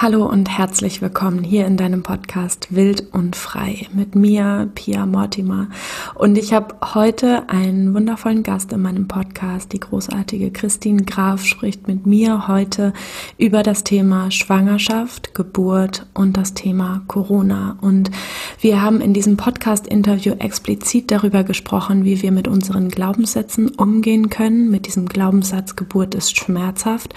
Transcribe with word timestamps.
Hallo 0.00 0.26
und 0.26 0.48
herzlich 0.48 1.02
willkommen 1.02 1.42
hier 1.42 1.66
in 1.66 1.76
deinem 1.76 2.04
Podcast 2.04 2.72
Wild 2.72 3.12
und 3.12 3.34
Frei 3.34 3.88
mit 3.92 4.14
mir, 4.14 4.70
Pia 4.76 5.06
Mortimer. 5.06 5.70
Und 6.14 6.38
ich 6.38 6.52
habe 6.52 6.76
heute 6.94 7.48
einen 7.48 7.92
wundervollen 7.94 8.44
Gast 8.44 8.72
in 8.72 8.80
meinem 8.80 9.08
Podcast. 9.08 9.72
Die 9.72 9.80
großartige 9.80 10.52
Christine 10.52 11.02
Graf 11.02 11.44
spricht 11.44 11.88
mit 11.88 12.06
mir 12.06 12.46
heute 12.46 12.92
über 13.38 13.64
das 13.64 13.82
Thema 13.82 14.30
Schwangerschaft, 14.30 15.34
Geburt 15.34 16.06
und 16.14 16.36
das 16.36 16.54
Thema 16.54 17.02
Corona. 17.08 17.76
Und 17.80 18.12
wir 18.60 18.80
haben 18.80 19.00
in 19.00 19.14
diesem 19.14 19.36
Podcast-Interview 19.36 20.34
explizit 20.38 21.10
darüber 21.10 21.42
gesprochen, 21.42 22.04
wie 22.04 22.22
wir 22.22 22.30
mit 22.30 22.46
unseren 22.46 22.88
Glaubenssätzen 22.88 23.70
umgehen 23.70 24.30
können, 24.30 24.70
mit 24.70 24.86
diesem 24.86 25.08
Glaubenssatz 25.08 25.74
Geburt 25.74 26.14
ist 26.14 26.36
schmerzhaft 26.36 27.14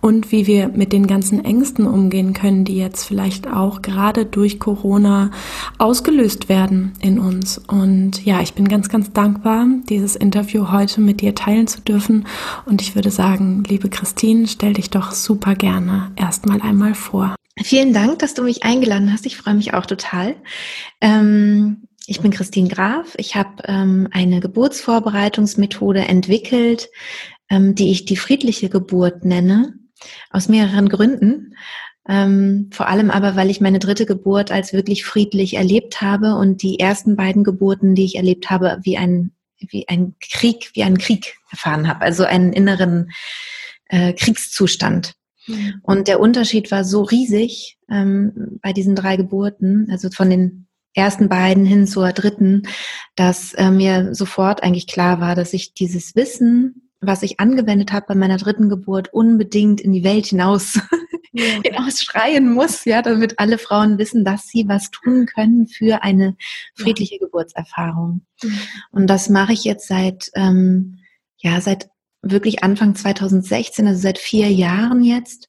und 0.00 0.32
wie 0.32 0.46
wir 0.46 0.68
mit 0.68 0.94
den 0.94 1.06
ganzen 1.06 1.44
Ängsten 1.44 1.86
umgehen 1.86 2.21
umgehen 2.22 2.32
können, 2.32 2.64
die 2.64 2.76
jetzt 2.76 3.04
vielleicht 3.04 3.46
auch 3.48 3.82
gerade 3.82 4.24
durch 4.24 4.58
Corona 4.58 5.30
ausgelöst 5.78 6.48
werden 6.48 6.92
in 7.00 7.18
uns. 7.18 7.58
Und 7.58 8.24
ja, 8.24 8.40
ich 8.40 8.54
bin 8.54 8.68
ganz, 8.68 8.88
ganz 8.88 9.12
dankbar, 9.12 9.66
dieses 9.88 10.16
Interview 10.16 10.70
heute 10.70 11.00
mit 11.00 11.20
dir 11.20 11.34
teilen 11.34 11.66
zu 11.66 11.80
dürfen. 11.80 12.26
Und 12.64 12.80
ich 12.80 12.94
würde 12.94 13.10
sagen, 13.10 13.64
liebe 13.66 13.88
Christine, 13.88 14.46
stell 14.46 14.74
dich 14.74 14.90
doch 14.90 15.12
super 15.12 15.54
gerne 15.54 16.12
erstmal 16.16 16.60
einmal 16.62 16.94
vor. 16.94 17.34
Vielen 17.62 17.92
Dank, 17.92 18.20
dass 18.20 18.34
du 18.34 18.44
mich 18.44 18.62
eingeladen 18.62 19.12
hast. 19.12 19.26
Ich 19.26 19.36
freue 19.36 19.54
mich 19.54 19.74
auch 19.74 19.86
total. 19.86 20.36
Ähm 21.00 21.88
ich 22.08 22.20
bin 22.20 22.32
Christine 22.32 22.68
Graf. 22.68 23.14
Ich 23.16 23.36
habe 23.36 23.62
ähm, 23.64 24.08
eine 24.10 24.40
Geburtsvorbereitungsmethode 24.40 26.00
entwickelt, 26.00 26.88
ähm, 27.48 27.76
die 27.76 27.92
ich 27.92 28.04
die 28.06 28.16
friedliche 28.16 28.68
Geburt 28.68 29.24
nenne, 29.24 29.74
aus 30.30 30.48
mehreren 30.48 30.88
Gründen. 30.88 31.54
Ähm, 32.08 32.68
vor 32.72 32.88
allem 32.88 33.10
aber, 33.10 33.36
weil 33.36 33.50
ich 33.50 33.60
meine 33.60 33.78
dritte 33.78 34.06
Geburt 34.06 34.50
als 34.50 34.72
wirklich 34.72 35.04
friedlich 35.04 35.54
erlebt 35.54 36.00
habe 36.00 36.34
und 36.34 36.62
die 36.62 36.80
ersten 36.80 37.14
beiden 37.14 37.44
Geburten, 37.44 37.94
die 37.94 38.04
ich 38.04 38.16
erlebt 38.16 38.50
habe, 38.50 38.78
wie 38.82 38.98
ein, 38.98 39.32
wie 39.58 39.88
ein 39.88 40.16
Krieg, 40.20 40.70
wie 40.74 40.82
einen 40.82 40.98
Krieg 40.98 41.36
erfahren 41.50 41.86
habe, 41.86 42.00
also 42.00 42.24
einen 42.24 42.52
inneren 42.52 43.12
äh, 43.88 44.12
Kriegszustand. 44.14 45.14
Mhm. 45.46 45.80
Und 45.82 46.08
der 46.08 46.18
Unterschied 46.18 46.70
war 46.72 46.84
so 46.84 47.02
riesig 47.02 47.78
ähm, 47.88 48.58
bei 48.62 48.72
diesen 48.72 48.96
drei 48.96 49.16
Geburten, 49.16 49.88
also 49.90 50.10
von 50.10 50.28
den 50.28 50.66
ersten 50.94 51.28
beiden 51.28 51.64
hin 51.64 51.86
zur 51.86 52.12
dritten, 52.12 52.62
dass 53.14 53.54
äh, 53.54 53.70
mir 53.70 54.14
sofort 54.14 54.62
eigentlich 54.62 54.86
klar 54.86 55.20
war, 55.20 55.34
dass 55.34 55.52
ich 55.52 55.74
dieses 55.74 56.14
Wissen, 56.16 56.90
was 57.00 57.22
ich 57.22 57.40
angewendet 57.40 57.92
habe 57.92 58.06
bei 58.08 58.14
meiner 58.14 58.36
dritten 58.36 58.68
Geburt, 58.68 59.12
unbedingt 59.12 59.80
in 59.80 59.92
die 59.92 60.04
Welt 60.04 60.26
hinaus 60.26 60.80
ja. 61.32 61.44
hinausschreien 61.64 62.52
muss, 62.52 62.84
ja, 62.84 63.02
damit 63.02 63.38
alle 63.38 63.58
Frauen 63.58 63.98
wissen, 63.98 64.24
dass 64.24 64.48
sie 64.48 64.68
was 64.68 64.90
tun 64.90 65.26
können 65.26 65.66
für 65.66 66.02
eine 66.02 66.36
friedliche 66.74 67.16
ja. 67.16 67.20
Geburtserfahrung. 67.20 68.24
Mhm. 68.42 68.58
Und 68.90 69.06
das 69.08 69.28
mache 69.28 69.52
ich 69.52 69.64
jetzt 69.64 69.88
seit, 69.88 70.30
ähm, 70.34 70.98
ja, 71.38 71.60
seit 71.60 71.88
wirklich 72.22 72.62
Anfang 72.62 72.94
2016, 72.94 73.86
also 73.86 74.00
seit 74.00 74.18
vier 74.18 74.50
Jahren 74.50 75.02
jetzt 75.02 75.48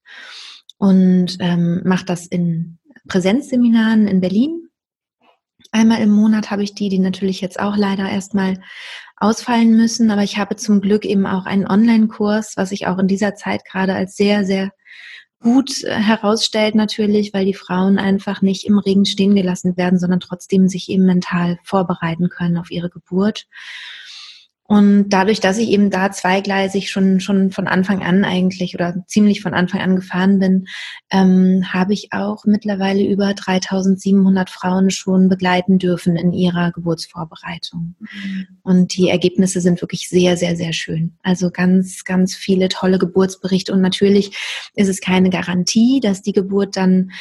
und 0.77 1.37
ähm, 1.39 1.81
mache 1.85 2.05
das 2.05 2.25
in 2.25 2.79
Präsenzseminaren 3.07 4.07
in 4.07 4.21
Berlin. 4.21 4.69
Einmal 5.71 6.01
im 6.01 6.09
Monat 6.09 6.51
habe 6.51 6.63
ich 6.63 6.73
die, 6.75 6.89
die 6.89 6.99
natürlich 6.99 7.41
jetzt 7.41 7.59
auch 7.59 7.77
leider 7.77 8.09
erstmal 8.09 8.59
ausfallen 9.17 9.75
müssen, 9.75 10.11
aber 10.11 10.23
ich 10.23 10.37
habe 10.37 10.55
zum 10.55 10.81
Glück 10.81 11.05
eben 11.05 11.25
auch 11.25 11.45
einen 11.45 11.67
Online-Kurs, 11.67 12.57
was 12.57 12.71
ich 12.71 12.87
auch 12.87 12.99
in 12.99 13.07
dieser 13.07 13.35
Zeit 13.35 13.63
gerade 13.65 13.93
als 13.93 14.15
sehr, 14.15 14.45
sehr 14.45 14.71
gut 15.43 15.83
herausstellt 15.83 16.73
natürlich, 16.73 17.33
weil 17.33 17.45
die 17.45 17.53
Frauen 17.53 17.99
einfach 17.99 18.41
nicht 18.41 18.65
im 18.65 18.79
Regen 18.79 19.05
stehen 19.05 19.35
gelassen 19.35 19.77
werden, 19.77 19.99
sondern 19.99 20.21
trotzdem 20.21 20.67
sich 20.67 20.89
eben 20.89 21.05
mental 21.05 21.59
vorbereiten 21.63 22.29
können 22.29 22.57
auf 22.57 22.71
ihre 22.71 22.89
Geburt. 22.89 23.45
Und 24.73 25.09
dadurch, 25.09 25.39
dass 25.39 25.59
ich 25.59 25.69
eben 25.69 25.91
da 25.91 26.11
zweigleisig 26.11 26.89
schon, 26.89 27.19
schon 27.19 27.51
von 27.51 27.67
Anfang 27.67 28.01
an 28.01 28.25
eigentlich 28.25 28.73
oder 28.73 28.95
ziemlich 29.05 29.39
von 29.39 29.53
Anfang 29.53 29.81
an 29.81 29.95
gefahren 29.95 30.39
bin, 30.39 30.65
ähm, 31.11 31.71
habe 31.71 31.93
ich 31.93 32.11
auch 32.11 32.45
mittlerweile 32.45 33.05
über 33.05 33.35
3700 33.35 34.49
Frauen 34.49 34.89
schon 34.89 35.29
begleiten 35.29 35.77
dürfen 35.77 36.15
in 36.15 36.33
ihrer 36.33 36.71
Geburtsvorbereitung. 36.71 37.93
Mhm. 37.99 38.47
Und 38.63 38.97
die 38.97 39.09
Ergebnisse 39.09 39.61
sind 39.61 39.79
wirklich 39.79 40.09
sehr, 40.09 40.37
sehr, 40.37 40.55
sehr 40.55 40.73
schön. 40.73 41.17
Also 41.21 41.51
ganz, 41.51 42.03
ganz 42.03 42.35
viele 42.35 42.67
tolle 42.67 42.97
Geburtsberichte. 42.97 43.73
Und 43.73 43.81
natürlich 43.81 44.35
ist 44.73 44.89
es 44.89 45.01
keine 45.01 45.29
Garantie, 45.29 45.99
dass 46.01 46.23
die 46.23 46.33
Geburt 46.33 46.77
dann 46.77 47.11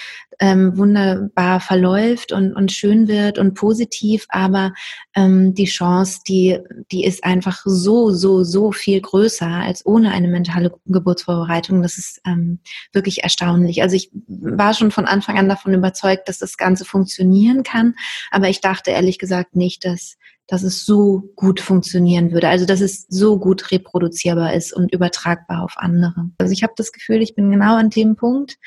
ähm, 0.41 0.77
wunderbar 0.77 1.61
verläuft 1.61 2.33
und, 2.33 2.55
und 2.55 2.73
schön 2.73 3.09
wird 3.09 3.39
und 3.39 3.55
positiv, 3.55 4.27
aber 4.29 4.73
ähm, 5.15 5.55
die 5.55 5.67
Chance, 5.67 6.21
die, 6.27 6.59
die 6.91 7.05
ist 7.05 7.25
einfach 7.25 7.63
so, 7.65 8.11
so, 8.11 8.43
so 8.43 8.73
viel 8.73 9.01
größer 9.01 9.47
als 9.47 9.85
ohne 9.87 10.13
eine 10.13 10.29
mentale 10.29 10.73
Geburtsvorbereitung. 10.87 11.83
Das 11.83 11.99
ist 11.99 12.21
ähm, 12.27 12.61
wirklich 12.93 13.23
erstaunlich. 13.23 13.83
Also 13.83 13.97
ich 13.97 14.11
war 14.29 14.75
schon 14.75 14.91
von 14.91 15.07
Anfang 15.07 15.39
an 15.39 15.49
davon 15.49 15.75
überzeugt, 15.75 16.29
dass 16.29 16.39
das 16.39 16.57
Ganze 16.57 16.85
funktionieren 16.85 17.63
kann, 17.63 17.95
aber 18.31 18.49
ich 18.49 18.61
dachte 18.61 18.91
ehrlich 18.91 19.19
gesagt 19.19 19.57
nicht, 19.57 19.85
dass 19.85 20.17
dass 20.49 20.65
es 20.65 20.85
so 20.85 21.23
gut 21.37 21.61
funktionieren 21.61 22.33
würde, 22.33 22.49
also 22.49 22.67
dass 22.67 22.81
es 22.81 23.07
so 23.09 23.39
gut 23.39 23.71
reproduzierbar 23.71 24.53
ist 24.53 24.73
und 24.75 24.93
übertragbar 24.93 25.63
auf 25.63 25.75
andere. 25.77 26.29
Also 26.39 26.53
ich 26.53 26.63
habe 26.63 26.75
das 26.77 26.93
Gefühl, 26.93 27.23
ich 27.23 27.35
bin 27.35 27.51
genau 27.51 27.77
an 27.77 27.91
dem 27.91 28.17
Punkt, 28.17 28.59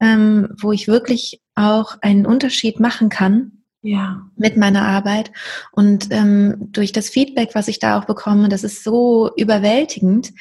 ähm, 0.00 0.48
wo 0.60 0.72
ich 0.72 0.88
wirklich 0.88 1.40
auch 1.54 1.96
einen 2.00 2.26
Unterschied 2.26 2.80
machen 2.80 3.08
kann 3.08 3.57
ja. 3.88 4.22
mit 4.36 4.56
meiner 4.56 4.82
Arbeit. 4.82 5.32
Und 5.72 6.08
ähm, 6.10 6.56
durch 6.72 6.92
das 6.92 7.08
Feedback, 7.08 7.50
was 7.54 7.68
ich 7.68 7.78
da 7.78 7.98
auch 7.98 8.04
bekomme, 8.04 8.48
das 8.48 8.64
ist 8.64 8.84
so 8.84 9.30
überwältigend. 9.36 10.32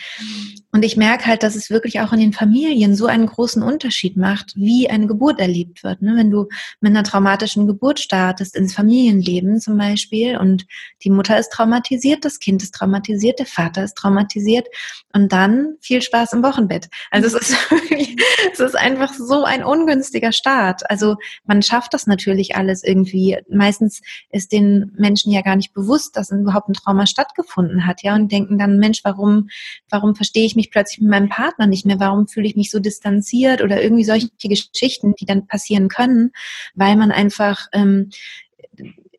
Und 0.74 0.84
ich 0.84 0.98
merke 0.98 1.26
halt, 1.26 1.44
dass 1.44 1.56
es 1.56 1.70
wirklich 1.70 2.02
auch 2.02 2.12
in 2.12 2.20
den 2.20 2.34
Familien 2.34 2.96
so 2.96 3.08
einen 3.08 3.26
großen 3.26 3.64
Unterschied 3.64 4.18
macht, 4.18 4.54
wie 4.56 4.90
eine 4.90 5.08
Geburt 5.08 5.40
erlebt 5.40 5.84
wird. 5.84 6.02
Ne? 6.02 6.14
Wenn 6.18 6.30
du 6.30 6.48
mit 6.82 6.92
einer 6.92 7.04
traumatischen 7.04 7.68
Geburt 7.68 8.00
startest, 8.00 8.56
ins 8.56 8.76
Familienleben 8.76 9.62
zum 9.62 9.78
Beispiel, 9.78 10.38
und 10.38 10.66
die 11.04 11.10
Mutter 11.10 11.40
ist 11.40 11.52
traumatisiert, 11.52 12.26
das 12.26 12.40
Kind 12.40 12.62
ist 12.62 12.76
traumatisiert, 12.76 13.40
der 13.40 13.46
Vater 13.46 13.86
ist 13.86 13.96
traumatisiert, 13.96 14.68
und 15.14 15.32
dann 15.32 15.78
viel 15.82 16.02
Spaß 16.02 16.34
im 16.34 16.44
Wochenbett. 16.44 16.90
Also 17.12 17.28
es 17.28 17.34
ist, 17.34 17.58
es 18.52 18.60
ist 18.60 18.76
einfach 18.76 19.14
so 19.14 19.46
ein 19.46 19.64
ungünstiger 19.64 20.32
Start. 20.32 20.88
Also 20.92 21.16
man 21.46 21.64
schafft 21.64 21.94
das 21.94 22.08
natürlich 22.08 22.56
alles 22.56 22.84
irgendwie. 22.84 23.37
Meistens 23.50 24.02
ist 24.32 24.52
den 24.52 24.92
Menschen 24.98 25.32
ja 25.32 25.42
gar 25.42 25.56
nicht 25.56 25.74
bewusst, 25.74 26.16
dass 26.16 26.32
überhaupt 26.32 26.70
ein 26.70 26.74
Trauma 26.74 27.06
stattgefunden 27.06 27.86
hat, 27.86 28.04
ja, 28.04 28.16
und 28.16 28.32
denken 28.32 28.58
dann, 28.58 28.80
Mensch, 28.80 29.02
warum, 29.04 29.50
warum 29.90 30.16
verstehe 30.16 30.46
ich 30.46 30.56
mich 30.56 30.72
plötzlich 30.72 31.02
mit 31.02 31.10
meinem 31.10 31.30
Partner 31.30 31.68
nicht 31.68 31.86
mehr? 31.86 32.00
Warum 32.00 32.28
fühle 32.28 32.48
ich 32.48 32.56
mich 32.56 32.72
so 32.72 32.80
distanziert 32.80 33.62
oder 33.62 33.82
irgendwie 33.82 34.04
solche 34.04 34.30
Geschichten, 34.42 35.16
die 35.20 35.26
dann 35.26 35.48
passieren 35.48 35.88
können, 35.88 36.32
weil 36.76 36.96
man 36.96 37.12
einfach 37.12 37.68
ähm, 37.74 38.10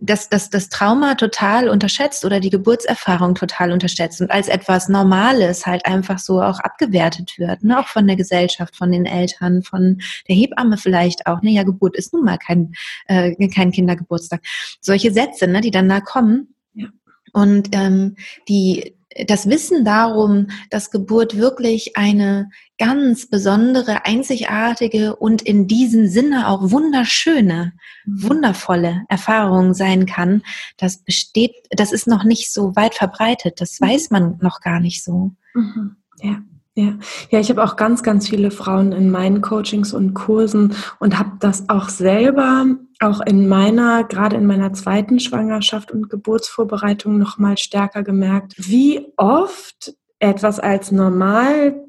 das, 0.01 0.29
das, 0.29 0.51
das 0.51 0.69
Trauma 0.69 1.17
total 1.17 1.69
unterschätzt 1.69 2.25
oder 2.25 2.39
die 2.39 2.51
Geburtserfahrung 2.51 3.35
total 3.35 3.73
unterschätzt 3.73 4.21
und 4.21 4.31
als 4.31 4.49
etwas 4.49 4.89
Normales 4.89 5.67
halt 5.67 5.85
einfach 5.87 6.19
so 6.19 6.41
auch 6.41 6.61
abgewertet 6.61 7.35
wird, 7.39 7.65
ne? 7.65 7.79
auch 7.81 7.89
von 7.89 8.07
der 8.07 8.17
Gesellschaft, 8.17 8.77
von 8.77 8.93
den 8.93 9.07
Eltern, 9.07 9.63
von 9.63 10.01
der 10.29 10.37
Hebamme 10.37 10.77
vielleicht 10.77 11.27
auch. 11.27 11.43
Ne? 11.43 11.51
Ja, 11.51 11.65
Geburt 11.65 11.97
ist 11.97 12.13
nun 12.13 12.25
mal 12.25 12.39
kein, 12.39 12.73
äh, 13.07 13.35
kein 13.49 13.73
Kindergeburtstag. 13.73 14.43
Solche 14.81 15.13
Sätze, 15.13 15.49
ne, 15.49 15.61
die 15.61 15.73
dann 15.73 15.89
da 15.89 16.01
kommen. 16.01 16.55
Ja. 16.75 16.89
Und 17.33 17.71
ähm, 17.73 18.17
die, 18.49 18.98
das 19.27 19.49
Wissen 19.49 19.85
darum, 19.85 20.49
dass 20.71 20.91
Geburt 20.91 21.37
wirklich 21.37 21.97
eine 21.97 22.51
ganz 22.79 23.29
besondere, 23.29 24.05
einzigartige 24.05 25.17
und 25.17 25.43
in 25.43 25.67
diesem 25.67 26.09
Sinne 26.09 26.49
auch 26.49 26.71
wunderschöne, 26.71 27.73
mhm. 28.05 28.23
wundervolle 28.23 29.03
Erfahrung 29.09 29.75
sein 29.75 30.06
kann, 30.06 30.43
das 30.77 30.99
besteht, 30.99 31.55
das 31.71 31.93
ist 31.93 32.06
noch 32.06 32.25
nicht 32.25 32.53
so 32.53 32.77
weit 32.77 32.94
verbreitet. 32.94 33.61
Das 33.61 33.81
mhm. 33.81 33.87
weiß 33.87 34.11
man 34.11 34.38
noch 34.41 34.61
gar 34.61 34.81
nicht 34.81 35.03
so. 35.03 35.32
Mhm. 35.55 35.97
Ja. 36.21 36.43
Ja, 36.79 36.95
ja, 37.31 37.41
ich 37.41 37.51
habe 37.51 37.65
auch 37.65 37.75
ganz, 37.75 38.05
ganz 38.05 38.29
viele 38.29 38.53
Frauen 38.53 38.93
in 38.93 39.11
meinen 39.11 39.41
Coachings 39.41 39.93
und 39.93 40.15
Kursen 40.15 40.77
und 41.01 41.19
habe 41.19 41.33
das 41.41 41.69
auch 41.69 41.89
selber, 41.89 42.67
auch 43.01 43.21
in 43.21 43.49
meiner, 43.49 44.05
gerade 44.05 44.37
in 44.37 44.47
meiner 44.47 44.73
zweiten 44.75 45.19
Schwangerschaft 45.19 45.91
und 45.91 46.09
Geburtsvorbereitung 46.09 47.19
noch 47.19 47.37
mal 47.37 47.59
stärker 47.59 48.05
gemerkt, 48.05 48.55
wie 48.59 49.13
oft 49.17 49.97
etwas 50.21 50.61
als 50.61 50.93
normal 50.93 51.85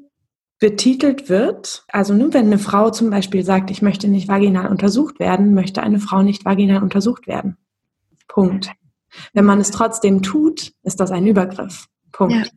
betitelt 0.58 1.28
wird. 1.28 1.84
Also 1.86 2.12
wenn 2.18 2.46
eine 2.46 2.58
Frau 2.58 2.90
zum 2.90 3.10
Beispiel 3.10 3.44
sagt, 3.44 3.70
ich 3.70 3.82
möchte 3.82 4.08
nicht 4.08 4.26
vaginal 4.26 4.66
untersucht 4.66 5.20
werden, 5.20 5.54
möchte 5.54 5.84
eine 5.84 6.00
Frau 6.00 6.22
nicht 6.22 6.44
vaginal 6.44 6.82
untersucht 6.82 7.28
werden. 7.28 7.58
Punkt. 8.26 8.72
Wenn 9.34 9.44
man 9.44 9.60
es 9.60 9.70
trotzdem 9.70 10.22
tut, 10.22 10.72
ist 10.82 10.98
das 10.98 11.12
ein 11.12 11.28
Übergriff. 11.28 11.86
Punkt. 12.10 12.52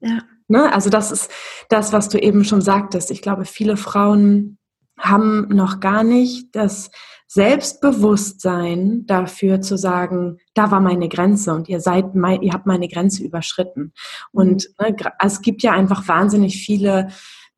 Ja. 0.00 0.10
ja. 0.10 0.22
Ne? 0.52 0.72
Also 0.72 0.90
das 0.90 1.10
ist 1.10 1.30
das, 1.70 1.94
was 1.94 2.10
du 2.10 2.18
eben 2.18 2.44
schon 2.44 2.60
sagtest. 2.60 3.10
Ich 3.10 3.22
glaube, 3.22 3.46
viele 3.46 3.78
Frauen 3.78 4.58
haben 4.98 5.48
noch 5.48 5.80
gar 5.80 6.04
nicht 6.04 6.54
das 6.54 6.90
Selbstbewusstsein 7.26 9.06
dafür 9.06 9.62
zu 9.62 9.78
sagen, 9.78 10.36
da 10.52 10.70
war 10.70 10.80
meine 10.80 11.08
Grenze 11.08 11.54
und 11.54 11.70
ihr 11.70 11.80
seid, 11.80 12.14
mein, 12.14 12.42
ihr 12.42 12.52
habt 12.52 12.66
meine 12.66 12.88
Grenze 12.88 13.24
überschritten. 13.24 13.94
Und 14.30 14.68
mhm. 14.78 14.86
ne, 14.88 14.96
es 15.18 15.40
gibt 15.40 15.62
ja 15.62 15.72
einfach 15.72 16.06
wahnsinnig 16.06 16.58
viele 16.62 17.08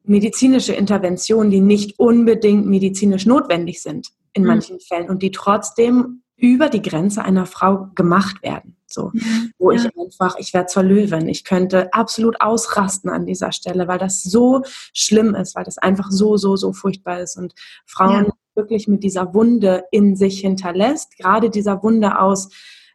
medizinische 0.05 0.75
Interventionen, 0.75 1.51
die 1.51 1.61
nicht 1.61 1.99
unbedingt 1.99 2.67
medizinisch 2.67 3.27
notwendig 3.27 3.83
sind 3.83 4.11
in 4.35 4.43
mhm. 4.43 4.49
manchen 4.49 4.79
Fällen 4.79 5.11
und 5.11 5.21
die 5.21 5.33
trotzdem 5.33 6.23
über 6.37 6.69
die 6.69 6.83
Grenze 6.83 7.25
einer 7.25 7.47
Frau 7.47 7.89
gemacht 7.97 8.41
werden. 8.45 8.77
So, 8.95 9.11
mhm. 9.13 9.53
wo 9.59 9.71
ja. 9.71 9.79
ich 9.79 9.99
einfach, 9.99 10.37
ich 10.39 10.55
werde 10.55 10.67
zur 10.67 10.85
Löwin. 10.85 11.29
Ich 11.29 11.45
könnte 11.45 11.93
absolut 11.93 12.41
ausrasten 12.41 13.11
an 13.11 13.27
dieser 13.27 13.53
Stelle, 13.53 13.89
weil 13.89 13.99
das 13.99 14.23
so 14.23 14.63
schlimm 14.93 15.35
ist, 15.35 15.55
weil 15.57 15.65
das 15.65 15.79
einfach 15.79 16.11
so, 16.11 16.37
so, 16.37 16.57
so 16.57 16.73
furchtbar 16.73 17.21
ist 17.21 17.37
und 17.37 17.55
Frauen 17.87 18.27
ja. 18.27 18.33
wirklich 18.55 18.89
mit 18.89 19.03
dieser 19.03 19.35
Wunde 19.35 19.85
in 19.91 20.17
sich 20.17 20.41
hinterlässt. 20.41 21.19
Gerade 21.19 21.51
dieser 21.51 21.83
Wunde 21.83 22.19
aus, 22.19 22.49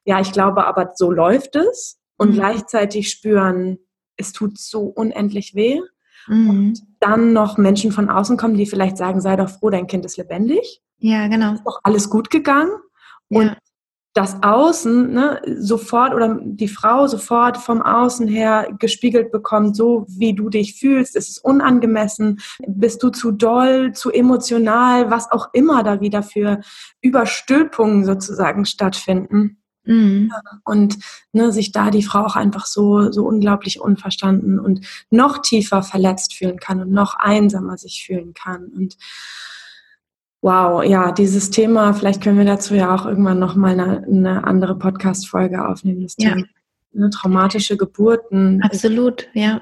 ja, 0.06 0.20
ich 0.20 0.32
glaube, 0.32 0.66
aber 0.66 0.94
so 0.96 1.12
läuft 1.12 1.56
es 1.56 2.00
und 2.18 2.32
mhm. 2.32 2.36
gleichzeitig 2.36 3.10
spüren, 3.10 3.78
es 4.16 4.32
tut 4.34 4.58
so 4.58 4.84
unendlich 4.84 5.54
weh. 5.56 5.82
Mhm. 6.28 6.50
Und 6.50 6.82
dann 7.00 7.34
noch 7.34 7.58
Menschen 7.58 7.92
von 7.92 8.10
außen 8.10 8.38
kommen, 8.38 8.56
die 8.56 8.66
vielleicht 8.66 8.98
sagen, 8.98 9.22
sei 9.22 9.36
doch 9.36 9.50
froh, 9.50 9.70
dein 9.70 9.88
Kind 9.88 10.06
ist 10.06 10.18
lebendig. 10.18 10.82
Ja, 10.98 11.28
genau. 11.28 11.54
Ist 11.54 11.64
doch 11.66 11.80
alles 11.84 12.10
gut 12.10 12.30
gegangen. 12.30 12.72
Und 13.30 13.48
ja. 13.48 13.58
Das 14.14 14.42
Außen 14.42 15.14
ne, 15.14 15.42
sofort 15.60 16.14
oder 16.14 16.40
die 16.42 16.68
Frau 16.68 17.08
sofort 17.08 17.58
vom 17.58 17.82
Außen 17.82 18.28
her 18.28 18.70
gespiegelt 18.80 19.32
bekommt, 19.32 19.76
so 19.76 20.06
wie 20.10 20.34
du 20.34 20.50
dich 20.50 20.80
fühlst, 20.80 21.16
ist 21.16 21.30
es 21.30 21.38
unangemessen, 21.38 22.40
bist 22.68 23.04
du 23.04 23.10
zu 23.10 23.32
doll, 23.32 23.94
zu 23.94 24.12
emotional, 24.12 25.12
was 25.12 25.32
auch 25.32 25.50
immer 25.54 25.84
da 25.84 26.02
wieder 26.02 26.24
für 26.24 26.60
Überstülpungen 27.02 28.04
sozusagen 28.04 28.66
stattfinden. 28.66 29.60
Mhm. 29.86 30.32
Und 30.66 30.98
ne, 31.32 31.52
sich 31.52 31.72
da 31.72 31.90
die 31.90 32.04
Frau 32.04 32.26
auch 32.26 32.36
einfach 32.36 32.66
so, 32.66 33.12
so 33.12 33.26
unglaublich 33.26 33.80
unverstanden 33.80 34.60
und 34.60 34.86
noch 35.10 35.40
tiefer 35.40 35.84
verletzt 35.84 36.34
fühlen 36.34 36.60
kann 36.60 36.82
und 36.82 36.92
noch 36.92 37.16
einsamer 37.16 37.78
sich 37.78 38.04
fühlen 38.06 38.34
kann. 38.34 38.66
Und 38.66 38.98
wow, 40.42 40.84
ja, 40.84 41.12
dieses 41.12 41.50
Thema, 41.50 41.94
vielleicht 41.94 42.22
können 42.22 42.38
wir 42.38 42.46
dazu 42.46 42.76
ja 42.76 42.94
auch 42.96 43.06
irgendwann 43.06 43.40
nochmal 43.40 43.80
eine, 43.80 44.04
eine 44.08 44.44
andere 44.44 44.78
Podcast-Folge 44.78 45.68
aufnehmen. 45.68 46.04
Das 46.04 46.16
Thema, 46.16 46.38
ja. 46.38 46.44
ne, 46.94 47.10
traumatische 47.10 47.78
Geburten. 47.78 48.62
Absolut, 48.64 49.28
ja. 49.34 49.62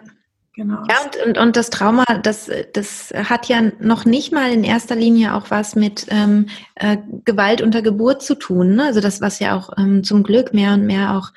Genau. 0.53 0.81
Ja, 0.89 0.95
und, 1.05 1.27
und, 1.27 1.37
und 1.37 1.55
das 1.55 1.69
Trauma, 1.69 2.03
das, 2.23 2.49
das 2.73 3.13
hat 3.15 3.47
ja 3.47 3.71
noch 3.79 4.05
nicht 4.05 4.33
mal 4.33 4.51
in 4.51 4.63
erster 4.63 4.95
Linie 4.95 5.35
auch 5.35 5.51
was 5.51 5.75
mit 5.75 6.07
ähm, 6.09 6.47
äh, 6.73 6.97
Gewalt 7.25 7.61
unter 7.61 7.83
Geburt 7.83 8.23
zu 8.23 8.33
tun. 8.33 8.75
Ne? 8.75 8.85
Also 8.85 8.99
das, 8.99 9.21
was 9.21 9.37
ja 9.37 9.55
auch 9.55 9.69
ähm, 9.77 10.03
zum 10.03 10.23
Glück 10.23 10.55
mehr 10.55 10.73
und 10.73 10.87
mehr 10.87 11.15
auch 11.15 11.31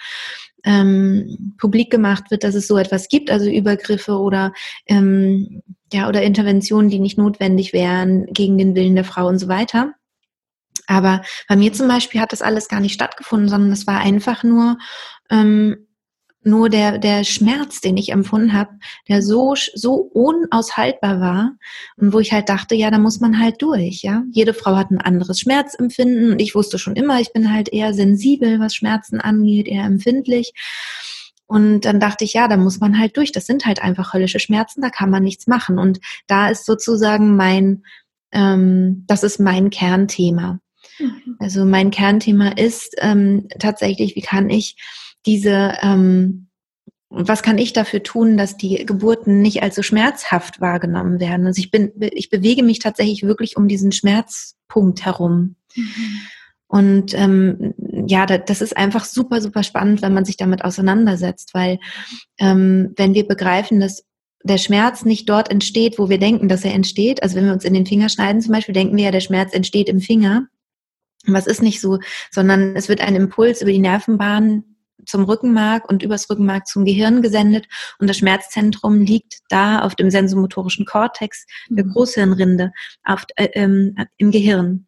ähm, 0.65 1.55
publik 1.59 1.91
gemacht 1.91 2.31
wird, 2.31 2.45
dass 2.45 2.55
es 2.55 2.67
so 2.67 2.77
etwas 2.77 3.09
gibt, 3.09 3.31
also 3.31 3.51
Übergriffe 3.51 4.19
oder 4.19 4.53
ähm, 4.87 5.63
ja 5.93 6.09
oder 6.09 6.23
Interventionen, 6.23 6.91
die 6.91 6.99
nicht 6.99 7.19
notwendig 7.19 7.73
wären 7.73 8.27
gegen 8.27 8.59
den 8.59 8.75
Willen 8.75 8.95
der 8.95 9.05
Frau 9.05 9.27
und 9.27 9.39
so 9.39 9.49
weiter. 9.49 9.95
Aber 10.87 11.23
bei 11.49 11.57
mir 11.57 11.73
zum 11.73 11.89
Beispiel 11.89 12.21
hat 12.21 12.33
das 12.33 12.43
alles 12.43 12.69
gar 12.69 12.81
nicht 12.81 12.95
stattgefunden, 12.95 13.49
sondern 13.49 13.73
es 13.73 13.87
war 13.87 14.01
einfach 14.01 14.43
nur 14.43 14.77
ähm, 15.31 15.87
nur 16.43 16.71
der, 16.71 16.99
der 16.99 17.25
Schmerz, 17.25 17.81
den 17.81 17.97
ich 17.97 18.11
empfunden 18.11 18.53
habe, 18.53 18.71
der 19.09 19.23
so, 19.23 19.55
so 19.75 19.95
unaushaltbar 19.95 21.21
war 21.21 21.53
und 21.97 22.13
wo 22.13 22.19
ich 22.19 22.33
halt 22.33 22.49
dachte, 22.49 22.75
ja, 22.75 22.91
da 22.91 22.99
muss 22.99 23.21
man 23.21 23.39
halt 23.39 23.61
durch, 23.61 24.03
ja. 24.03 24.23
Jede 24.31 24.55
Frau 24.55 24.77
hat 24.77 24.91
ein 24.91 25.01
anderes 25.01 25.41
Schmerzempfinden 25.41 26.33
und 26.33 26.41
ich 26.41 26.55
wusste 26.55 26.79
schon 26.79 26.97
immer, 26.97 27.21
ich 27.21 27.33
bin 27.33 27.53
halt 27.53 27.71
eher 27.71 27.93
sensibel, 27.93 28.59
was 28.59 28.75
Schmerzen 28.75 29.21
angeht, 29.21 29.69
eher 29.69 29.85
empfindlich. 29.85 30.53
Und 31.47 31.85
dann 31.85 31.99
dachte 31.99 32.25
ich, 32.25 32.33
ja, 32.35 32.47
da 32.47 32.57
muss 32.57 32.79
man 32.79 32.97
halt 32.99 33.17
durch. 33.17 33.33
Das 33.33 33.45
sind 33.45 33.67
halt 33.67 33.83
einfach 33.83 34.15
höllische 34.15 34.39
Schmerzen, 34.39 34.83
da 34.83 34.89
kann 34.89 35.11
man 35.11 35.25
nichts 35.25 35.49
machen. 35.49 35.79
Und 35.79 35.99
da 36.29 36.49
ist 36.49 36.65
sozusagen 36.65 37.35
mein, 37.35 37.83
ähm, 38.31 39.05
das 39.09 39.25
ist 39.25 39.41
mein 39.41 39.71
Kernthema. 39.71 40.61
Mhm. 41.01 41.37
Also 41.41 41.65
mein 41.65 41.91
Kernthema 41.91 42.51
ist 42.51 42.95
ähm, 42.99 43.49
tatsächlich, 43.59 44.15
wie 44.15 44.23
kann 44.23 44.49
ich 44.49 44.77
diese, 45.27 45.75
ähm, 45.83 46.49
was 47.09 47.43
kann 47.43 47.59
ich 47.59 47.73
dafür 47.73 48.03
tun, 48.03 48.37
dass 48.37 48.57
die 48.57 48.87
Geburten 48.87 49.43
nicht 49.43 49.63
als 49.63 49.75
so 49.75 49.83
schmerzhaft 49.83 50.61
wahrgenommen 50.61 51.21
werden? 51.21 51.47
Also 51.47 51.59
ich 51.59 51.71
bin, 51.71 51.93
ich 51.99 52.31
bewege 52.31 52.63
mich 52.63 52.79
tatsächlich 52.79 53.23
wirklich 53.25 53.57
um 53.57 53.69
diesen 53.69 53.93
Schmerzpunkt 53.93 55.05
herum. 55.05 55.57
Mhm. 55.75 56.21
Und 56.69 57.15
ähm, 57.15 57.75
ja, 58.07 58.27
das 58.27 58.61
ist 58.63 58.77
einfach 58.77 59.05
super, 59.05 59.41
super 59.41 59.65
spannend, 59.65 60.03
wenn 60.03 60.15
man 60.15 60.25
sich 60.25 60.37
damit 60.37 60.65
auseinandersetzt, 60.65 61.53
weil 61.53 61.81
ähm, 62.39 62.93
wenn 62.97 63.13
wir 63.13 63.27
begreifen, 63.27 63.81
dass 63.81 64.05
der 64.45 64.59
Schmerz 64.59 65.05
nicht 65.05 65.29
dort 65.29 65.51
entsteht, 65.51 65.99
wo 65.99 66.09
wir 66.09 66.19
denken, 66.19 66.49
dass 66.49 66.65
er 66.65 66.73
entsteht. 66.73 67.25
Also 67.25 67.35
wenn 67.37 67.47
wir 67.47 67.53
uns 67.53 67.65
in 67.65 67.75
den 67.75 67.87
Finger 67.87 68.09
schneiden 68.09 68.41
zum 68.41 68.53
Beispiel, 68.53 68.73
denken 68.73 68.97
wir 68.97 69.07
ja, 69.07 69.11
der 69.11 69.21
Schmerz 69.21 69.53
entsteht 69.53 69.89
im 69.89 70.01
Finger. 70.01 70.47
Was 71.27 71.47
ist 71.47 71.61
nicht 71.61 71.81
so, 71.81 71.99
sondern 72.31 72.77
es 72.77 72.89
wird 72.89 73.01
ein 73.01 73.17
Impuls 73.17 73.61
über 73.63 73.73
die 73.73 73.79
Nervenbahn 73.79 74.65
zum 75.07 75.25
Rückenmark 75.25 75.89
und 75.89 76.03
übers 76.03 76.29
Rückenmark 76.31 76.67
zum 76.67 76.85
Gehirn 76.85 77.23
gesendet 77.23 77.67
und 77.99 78.09
das 78.09 78.19
Schmerzzentrum 78.19 79.01
liegt 79.01 79.39
da 79.49 79.81
auf 79.81 79.95
dem 79.95 80.11
sensomotorischen 80.11 80.87
Kortex 80.87 81.47
der 81.69 81.85
mhm. 81.85 81.93
Großhirnrinde 81.93 82.73
auf, 83.05 83.25
äh, 83.37 83.49
ähm, 83.55 83.97
im 84.17 84.31
Gehirn. 84.31 84.87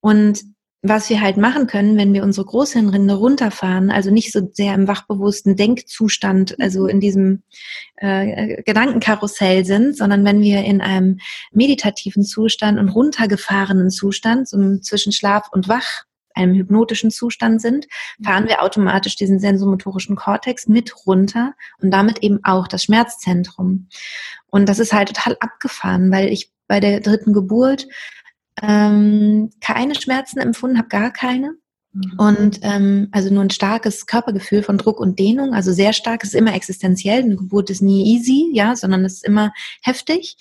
Und 0.00 0.42
was 0.84 1.08
wir 1.08 1.20
halt 1.20 1.36
machen 1.36 1.68
können, 1.68 1.96
wenn 1.96 2.12
wir 2.12 2.24
unsere 2.24 2.44
Großhirnrinde 2.44 3.14
runterfahren, 3.14 3.92
also 3.92 4.10
nicht 4.10 4.32
so 4.32 4.50
sehr 4.52 4.74
im 4.74 4.88
wachbewussten 4.88 5.54
Denkzustand, 5.54 6.60
also 6.60 6.88
in 6.88 6.98
diesem 6.98 7.44
äh, 7.96 8.60
Gedankenkarussell 8.64 9.64
sind, 9.64 9.96
sondern 9.96 10.24
wenn 10.24 10.40
wir 10.40 10.64
in 10.64 10.80
einem 10.80 11.20
meditativen 11.52 12.24
Zustand 12.24 12.80
und 12.80 12.88
runtergefahrenen 12.88 13.90
Zustand, 13.90 14.48
so 14.48 14.78
zwischen 14.78 15.12
Schlaf 15.12 15.48
und 15.52 15.68
Wach 15.68 16.04
einem 16.34 16.54
hypnotischen 16.54 17.10
Zustand 17.10 17.60
sind, 17.60 17.86
fahren 18.24 18.48
wir 18.48 18.62
automatisch 18.62 19.16
diesen 19.16 19.38
sensomotorischen 19.38 20.16
Kortex 20.16 20.68
mit 20.68 21.06
runter 21.06 21.54
und 21.80 21.90
damit 21.90 22.22
eben 22.22 22.40
auch 22.44 22.68
das 22.68 22.84
Schmerzzentrum. 22.84 23.88
Und 24.46 24.68
das 24.68 24.78
ist 24.78 24.92
halt 24.92 25.08
total 25.08 25.36
abgefahren, 25.40 26.10
weil 26.10 26.28
ich 26.28 26.52
bei 26.68 26.80
der 26.80 27.00
dritten 27.00 27.32
Geburt 27.32 27.86
ähm, 28.60 29.50
keine 29.60 29.94
Schmerzen 29.94 30.38
empfunden 30.38 30.78
habe, 30.78 30.88
gar 30.88 31.10
keine. 31.10 31.54
Mhm. 31.92 32.14
Und 32.18 32.60
ähm, 32.62 33.08
also 33.12 33.32
nur 33.32 33.42
ein 33.42 33.50
starkes 33.50 34.06
Körpergefühl 34.06 34.62
von 34.62 34.78
Druck 34.78 35.00
und 35.00 35.18
Dehnung, 35.18 35.54
also 35.54 35.72
sehr 35.72 35.92
stark, 35.92 36.24
ist 36.24 36.34
immer 36.34 36.54
existenziell, 36.54 37.22
eine 37.22 37.36
Geburt 37.36 37.70
ist 37.70 37.82
nie 37.82 38.16
easy, 38.16 38.50
ja, 38.52 38.74
sondern 38.76 39.04
es 39.04 39.14
ist 39.14 39.24
immer 39.24 39.52
heftig, 39.82 40.36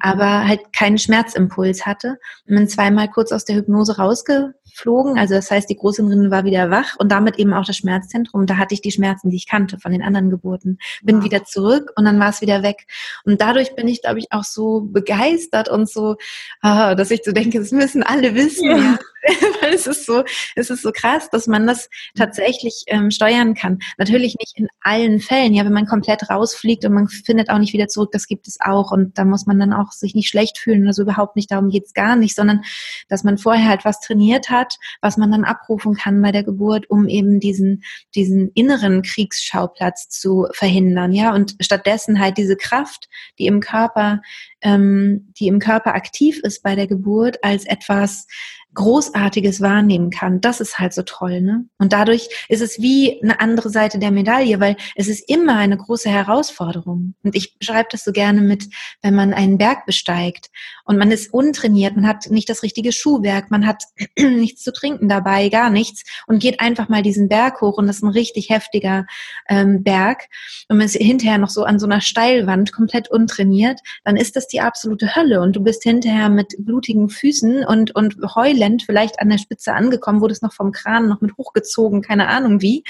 aber 0.00 0.46
halt 0.46 0.72
keinen 0.72 0.98
Schmerzimpuls 0.98 1.86
hatte. 1.86 2.18
Und 2.48 2.56
bin 2.56 2.68
zweimal 2.68 3.08
kurz 3.08 3.32
aus 3.32 3.44
der 3.44 3.56
Hypnose 3.56 3.96
rausge 3.96 4.54
flogen. 4.74 5.18
Also 5.18 5.34
das 5.34 5.50
heißt, 5.50 5.68
die 5.68 5.76
Großhirnrinde 5.76 6.30
war 6.30 6.44
wieder 6.44 6.70
wach 6.70 6.96
und 6.98 7.12
damit 7.12 7.38
eben 7.38 7.52
auch 7.52 7.64
das 7.64 7.76
Schmerzzentrum. 7.76 8.46
Da 8.46 8.56
hatte 8.56 8.74
ich 8.74 8.80
die 8.80 8.90
Schmerzen, 8.90 9.30
die 9.30 9.36
ich 9.36 9.46
kannte 9.46 9.78
von 9.78 9.92
den 9.92 10.02
anderen 10.02 10.30
Geburten. 10.30 10.78
Bin 11.02 11.18
wow. 11.18 11.24
wieder 11.24 11.44
zurück 11.44 11.92
und 11.96 12.04
dann 12.04 12.18
war 12.18 12.30
es 12.30 12.40
wieder 12.40 12.62
weg. 12.62 12.86
Und 13.24 13.40
dadurch 13.40 13.74
bin 13.74 13.88
ich, 13.88 14.02
glaube 14.02 14.18
ich, 14.18 14.32
auch 14.32 14.44
so 14.44 14.80
begeistert 14.80 15.68
und 15.68 15.90
so, 15.90 16.16
ah, 16.60 16.94
dass 16.94 17.10
ich 17.10 17.22
so 17.24 17.32
denke, 17.32 17.58
das 17.58 17.72
müssen 17.72 18.02
alle 18.02 18.34
wissen. 18.34 18.64
Ja. 18.64 18.76
ja. 18.76 18.98
Weil 19.60 19.74
es 19.74 19.86
ist 19.86 20.06
so, 20.06 20.24
es 20.56 20.70
ist 20.70 20.82
so 20.82 20.92
krass, 20.92 21.28
dass 21.30 21.46
man 21.46 21.66
das 21.66 21.90
tatsächlich 22.16 22.84
ähm, 22.86 23.10
steuern 23.10 23.54
kann. 23.54 23.80
Natürlich 23.98 24.36
nicht 24.38 24.56
in 24.56 24.68
allen 24.80 25.20
Fällen. 25.20 25.54
Ja, 25.54 25.64
wenn 25.64 25.72
man 25.72 25.86
komplett 25.86 26.30
rausfliegt 26.30 26.84
und 26.84 26.94
man 26.94 27.08
findet 27.08 27.50
auch 27.50 27.58
nicht 27.58 27.72
wieder 27.72 27.88
zurück, 27.88 28.10
das 28.12 28.26
gibt 28.26 28.48
es 28.48 28.58
auch. 28.60 28.90
Und 28.90 29.18
da 29.18 29.24
muss 29.24 29.46
man 29.46 29.58
dann 29.58 29.72
auch 29.72 29.92
sich 29.92 30.14
nicht 30.14 30.28
schlecht 30.28 30.58
fühlen. 30.58 30.86
Also 30.86 31.02
überhaupt 31.02 31.36
nicht, 31.36 31.50
darum 31.50 31.68
geht's 31.68 31.94
gar 31.94 32.16
nicht, 32.16 32.34
sondern 32.34 32.62
dass 33.08 33.24
man 33.24 33.38
vorher 33.38 33.68
halt 33.68 33.84
was 33.84 34.00
trainiert 34.00 34.50
hat 34.50 34.62
hat, 34.62 34.78
was 35.00 35.16
man 35.16 35.32
dann 35.32 35.44
abrufen 35.44 35.94
kann 35.94 36.22
bei 36.22 36.30
der 36.30 36.44
Geburt, 36.44 36.88
um 36.88 37.08
eben 37.08 37.40
diesen, 37.40 37.82
diesen 38.14 38.50
inneren 38.54 39.02
Kriegsschauplatz 39.02 40.08
zu 40.08 40.46
verhindern, 40.52 41.12
ja, 41.12 41.34
und 41.34 41.56
stattdessen 41.60 42.20
halt 42.20 42.38
diese 42.38 42.56
Kraft, 42.56 43.08
die 43.38 43.46
im 43.46 43.60
Körper, 43.60 44.20
ähm, 44.62 45.32
die 45.38 45.48
im 45.48 45.58
Körper 45.58 45.94
aktiv 45.94 46.40
ist 46.42 46.62
bei 46.62 46.74
der 46.74 46.86
Geburt, 46.86 47.42
als 47.42 47.64
etwas 47.66 48.26
Großartiges 48.74 49.60
wahrnehmen 49.60 50.10
kann. 50.10 50.40
Das 50.40 50.60
ist 50.60 50.78
halt 50.78 50.94
so 50.94 51.02
toll, 51.02 51.42
ne? 51.42 51.66
Und 51.78 51.92
dadurch 51.92 52.28
ist 52.48 52.62
es 52.62 52.80
wie 52.80 53.22
eine 53.22 53.38
andere 53.40 53.68
Seite 53.68 53.98
der 53.98 54.10
Medaille, 54.10 54.60
weil 54.60 54.76
es 54.96 55.08
ist 55.08 55.28
immer 55.28 55.56
eine 55.56 55.76
große 55.76 56.08
Herausforderung. 56.08 57.14
Und 57.22 57.34
ich 57.36 57.58
beschreibe 57.58 57.88
das 57.92 58.04
so 58.04 58.12
gerne 58.12 58.40
mit, 58.40 58.68
wenn 59.02 59.14
man 59.14 59.34
einen 59.34 59.58
Berg 59.58 59.84
besteigt 59.84 60.50
und 60.84 60.96
man 60.96 61.10
ist 61.10 61.34
untrainiert, 61.34 61.96
man 61.96 62.06
hat 62.06 62.30
nicht 62.30 62.48
das 62.48 62.62
richtige 62.62 62.92
Schuhwerk, 62.92 63.50
man 63.50 63.66
hat 63.66 63.84
nichts 64.18 64.62
zu 64.62 64.72
trinken 64.72 65.08
dabei, 65.08 65.50
gar 65.50 65.68
nichts 65.68 66.04
und 66.26 66.40
geht 66.40 66.60
einfach 66.60 66.88
mal 66.88 67.02
diesen 67.02 67.28
Berg 67.28 67.60
hoch 67.60 67.76
und 67.76 67.86
das 67.86 67.96
ist 67.96 68.02
ein 68.02 68.08
richtig 68.08 68.48
heftiger 68.48 69.06
ähm, 69.48 69.82
Berg 69.82 70.28
und 70.68 70.78
man 70.78 70.86
ist 70.86 70.96
hinterher 70.96 71.38
noch 71.38 71.50
so 71.50 71.64
an 71.64 71.78
so 71.78 71.86
einer 71.86 72.00
Steilwand 72.00 72.72
komplett 72.72 73.10
untrainiert, 73.10 73.80
dann 74.04 74.16
ist 74.16 74.34
das 74.34 74.48
ist 74.52 74.58
die 74.58 74.60
absolute 74.60 75.16
Hölle 75.16 75.40
und 75.40 75.56
du 75.56 75.60
bist 75.60 75.82
hinterher 75.82 76.28
mit 76.28 76.54
blutigen 76.58 77.08
Füßen 77.08 77.64
und, 77.64 77.94
und 77.94 78.16
heulend 78.34 78.82
vielleicht 78.82 79.18
an 79.18 79.30
der 79.30 79.38
Spitze 79.38 79.72
angekommen, 79.72 80.20
wurdest 80.20 80.42
noch 80.42 80.52
vom 80.52 80.72
Kran 80.72 81.08
noch 81.08 81.20
mit 81.20 81.36
hochgezogen, 81.38 82.02
keine 82.02 82.28
Ahnung 82.28 82.60
wie. 82.60 82.84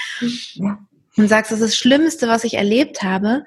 Ja. 0.55 0.77
Und 1.15 1.27
sagst, 1.27 1.51
das 1.51 1.61
ist 1.61 1.69
das 1.69 1.75
Schlimmste, 1.75 2.27
was 2.27 2.43
ich 2.43 2.55
erlebt 2.55 3.03
habe. 3.03 3.45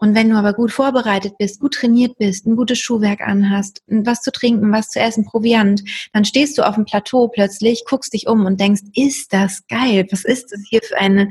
Und 0.00 0.14
wenn 0.14 0.30
du 0.30 0.36
aber 0.36 0.54
gut 0.54 0.72
vorbereitet 0.72 1.34
bist, 1.38 1.60
gut 1.60 1.74
trainiert 1.74 2.16
bist, 2.16 2.46
ein 2.46 2.56
gutes 2.56 2.78
Schuhwerk 2.78 3.20
anhast, 3.20 3.82
was 3.86 4.22
zu 4.22 4.32
trinken, 4.32 4.72
was 4.72 4.88
zu 4.88 4.98
essen, 4.98 5.26
Proviant, 5.26 5.82
dann 6.14 6.24
stehst 6.24 6.56
du 6.56 6.66
auf 6.66 6.74
dem 6.74 6.86
Plateau 6.86 7.28
plötzlich, 7.28 7.84
guckst 7.86 8.14
dich 8.14 8.26
um 8.26 8.46
und 8.46 8.58
denkst, 8.58 8.80
ist 8.94 9.32
das 9.34 9.66
geil? 9.68 10.06
Was 10.10 10.24
ist 10.24 10.52
das 10.52 10.60
hier 10.68 10.80
für 10.82 10.96
eine 10.98 11.28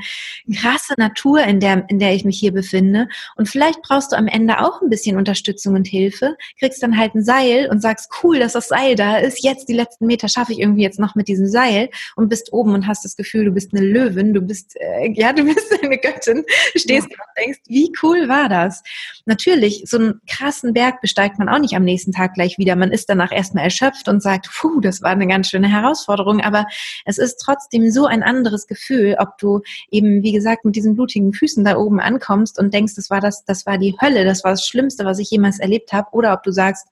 krasse 0.56 0.94
Natur, 0.98 1.42
in 1.42 1.60
der, 1.60 1.86
in 1.90 1.98
der 1.98 2.14
ich 2.14 2.26
mich 2.26 2.40
hier 2.40 2.54
befinde? 2.54 3.08
Und 3.36 3.50
vielleicht 3.50 3.82
brauchst 3.82 4.12
du 4.12 4.18
am 4.18 4.28
Ende 4.28 4.60
auch 4.60 4.82
ein 4.82 4.90
bisschen 4.90 5.18
Unterstützung 5.18 5.74
und 5.74 5.88
Hilfe, 5.88 6.38
kriegst 6.60 6.84
dann 6.84 6.96
halt 6.96 7.16
ein 7.16 7.24
Seil 7.24 7.70
und 7.72 7.82
sagst, 7.82 8.12
cool, 8.24 8.38
dass 8.38 8.54
das 8.54 8.68
Seil 8.68 8.96
da 8.96 9.18
ist. 9.18 9.44
Jetzt 9.44 9.68
die 9.68 9.74
letzten 9.74 10.06
Meter 10.06 10.28
schaffe 10.28 10.52
ich 10.52 10.60
irgendwie 10.60 10.84
jetzt 10.84 11.00
noch 11.00 11.16
mit 11.16 11.28
diesem 11.28 11.48
Seil 11.48 11.90
und 12.16 12.30
bist 12.30 12.54
oben 12.54 12.76
und 12.76 12.86
hast 12.86 13.04
das 13.04 13.16
Gefühl, 13.16 13.46
du 13.46 13.52
bist 13.52 13.74
eine 13.74 13.84
Löwin, 13.84 14.36
du 14.36 14.42
bist, 14.42 14.76
äh, 14.80 15.12
ja, 15.14 15.34
du 15.34 15.44
bist 15.44 15.74
eine 15.82 15.98
Göttin, 15.98 16.46
stehst 16.76 17.08
ja. 17.10 17.18
und 17.18 17.44
denkst, 17.44 17.60
wie 17.68 17.92
cool 18.04 18.28
war 18.30 18.48
das? 18.48 18.59
Das. 18.66 18.84
Natürlich, 19.26 19.84
so 19.86 19.98
einen 19.98 20.22
krassen 20.28 20.74
Berg 20.74 21.02
besteigt 21.02 21.40
man 21.40 21.50
auch 21.50 21.60
nicht 21.60 21.76
am 21.76 21.84
nächsten 21.84 22.12
Tag 22.12 22.34
gleich 22.34 22.58
wieder. 22.58 22.76
Man 22.76 22.92
ist 22.92 23.10
danach 23.10 23.32
erstmal 23.32 23.64
erschöpft 23.64 24.08
und 24.08 24.22
sagt, 24.22 24.50
puh, 24.54 24.80
das 24.82 25.02
war 25.02 25.12
eine 25.12 25.28
ganz 25.28 25.50
schöne 25.50 25.70
Herausforderung. 25.70 26.42
Aber 26.42 26.66
es 27.06 27.18
ist 27.18 27.38
trotzdem 27.38 27.92
so 27.92 28.06
ein 28.06 28.24
anderes 28.24 28.68
Gefühl, 28.68 29.16
ob 29.20 29.38
du 29.38 29.62
eben, 29.92 30.24
wie 30.24 30.32
gesagt, 30.32 30.66
mit 30.66 30.76
diesen 30.76 30.96
blutigen 30.96 31.34
Füßen 31.34 31.64
da 31.64 31.78
oben 31.78 32.00
ankommst 32.00 32.60
und 32.60 32.74
denkst, 32.74 32.96
das 32.96 33.10
war 33.10 33.22
das, 33.22 33.46
das 33.46 33.66
war 33.66 33.78
die 33.78 33.96
Hölle, 34.02 34.26
das 34.26 34.44
war 34.44 34.52
das 34.52 34.66
Schlimmste, 34.66 35.06
was 35.06 35.20
ich 35.20 35.30
jemals 35.30 35.60
erlebt 35.60 35.94
habe, 35.94 36.10
oder 36.12 36.34
ob 36.34 36.44
du 36.44 36.52
sagst, 36.52 36.88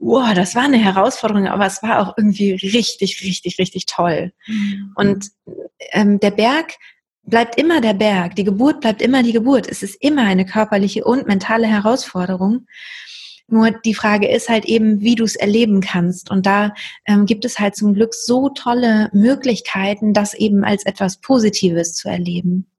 wow, 0.00 0.32
das 0.34 0.54
war 0.54 0.64
eine 0.64 0.78
Herausforderung, 0.78 1.46
aber 1.46 1.66
es 1.66 1.82
war 1.82 2.00
auch 2.00 2.14
irgendwie 2.16 2.52
richtig, 2.52 3.22
richtig, 3.22 3.58
richtig 3.58 3.86
toll. 3.86 4.32
Mhm. 4.46 4.92
Und 4.96 5.26
ähm, 5.92 6.18
der 6.20 6.30
Berg 6.30 6.74
bleibt 7.22 7.58
immer 7.58 7.80
der 7.80 7.94
Berg. 7.94 8.36
Die 8.36 8.44
Geburt 8.44 8.80
bleibt 8.80 9.02
immer 9.02 9.22
die 9.22 9.32
Geburt. 9.32 9.68
Es 9.68 9.82
ist 9.82 9.96
immer 10.02 10.22
eine 10.22 10.44
körperliche 10.44 11.04
und 11.04 11.26
mentale 11.26 11.66
Herausforderung. 11.66 12.66
Nur 13.50 13.72
die 13.72 13.94
Frage 13.94 14.28
ist 14.28 14.48
halt 14.48 14.64
eben, 14.66 15.00
wie 15.00 15.16
du 15.16 15.24
es 15.24 15.34
erleben 15.34 15.80
kannst. 15.80 16.30
Und 16.30 16.46
da 16.46 16.72
ähm, 17.04 17.26
gibt 17.26 17.44
es 17.44 17.58
halt 17.58 17.74
zum 17.74 17.94
Glück 17.94 18.14
so 18.14 18.48
tolle 18.50 19.10
Möglichkeiten, 19.12 20.12
das 20.12 20.34
eben 20.34 20.64
als 20.64 20.86
etwas 20.86 21.20
Positives 21.20 21.94
zu 21.94 22.08
erleben. 22.08 22.70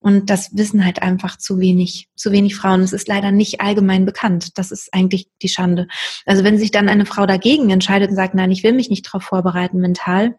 Und 0.00 0.28
das 0.28 0.54
wissen 0.54 0.84
halt 0.84 1.00
einfach 1.00 1.38
zu 1.38 1.58
wenig, 1.58 2.10
zu 2.14 2.30
wenig 2.30 2.54
Frauen. 2.54 2.82
Es 2.82 2.92
ist 2.92 3.08
leider 3.08 3.32
nicht 3.32 3.62
allgemein 3.62 4.04
bekannt. 4.04 4.58
Das 4.58 4.70
ist 4.70 4.92
eigentlich 4.92 5.28
die 5.40 5.48
Schande. 5.48 5.88
Also 6.26 6.44
wenn 6.44 6.58
sich 6.58 6.70
dann 6.70 6.90
eine 6.90 7.06
Frau 7.06 7.24
dagegen 7.24 7.70
entscheidet 7.70 8.10
und 8.10 8.16
sagt, 8.16 8.34
nein, 8.34 8.50
ich 8.50 8.62
will 8.62 8.74
mich 8.74 8.90
nicht 8.90 9.06
darauf 9.06 9.22
vorbereiten 9.22 9.78
mental, 9.78 10.38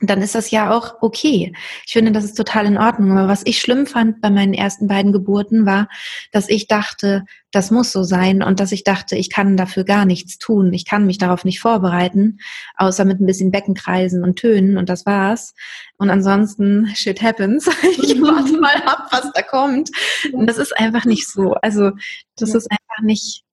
dann 0.00 0.22
ist 0.22 0.34
das 0.34 0.50
ja 0.50 0.72
auch 0.72 0.96
okay. 1.02 1.52
Ich 1.86 1.92
finde, 1.92 2.10
das 2.12 2.24
ist 2.24 2.36
total 2.36 2.66
in 2.66 2.78
Ordnung. 2.78 3.12
Aber 3.12 3.28
was 3.28 3.42
ich 3.44 3.60
schlimm 3.60 3.86
fand 3.86 4.20
bei 4.20 4.30
meinen 4.30 4.54
ersten 4.54 4.88
beiden 4.88 5.12
Geburten 5.12 5.66
war, 5.66 5.88
dass 6.32 6.48
ich 6.48 6.66
dachte, 6.66 7.24
das 7.52 7.70
muss 7.70 7.92
so 7.92 8.02
sein 8.02 8.42
und 8.42 8.58
dass 8.58 8.72
ich 8.72 8.82
dachte, 8.82 9.14
ich 9.16 9.30
kann 9.30 9.56
dafür 9.56 9.84
gar 9.84 10.04
nichts 10.04 10.38
tun. 10.38 10.72
Ich 10.72 10.84
kann 10.84 11.06
mich 11.06 11.18
darauf 11.18 11.44
nicht 11.44 11.60
vorbereiten, 11.60 12.38
außer 12.76 13.04
mit 13.04 13.20
ein 13.20 13.26
bisschen 13.26 13.52
Beckenkreisen 13.52 14.24
und 14.24 14.36
Tönen 14.36 14.76
und 14.76 14.88
das 14.88 15.06
war's. 15.06 15.54
Und 15.96 16.10
ansonsten, 16.10 16.88
shit 16.94 17.22
happens. 17.22 17.70
Ich 18.04 18.20
warte 18.20 18.58
mal 18.58 18.76
ab, 18.84 19.08
was 19.12 19.32
da 19.32 19.42
kommt. 19.42 19.90
Und 20.32 20.46
das 20.46 20.58
ist 20.58 20.76
einfach 20.76 21.04
nicht 21.04 21.28
so. 21.28 21.54
Also, 21.54 21.92
das 22.36 22.54
ist 22.54 22.70
einfach 22.70 23.02
nicht, 23.02 23.44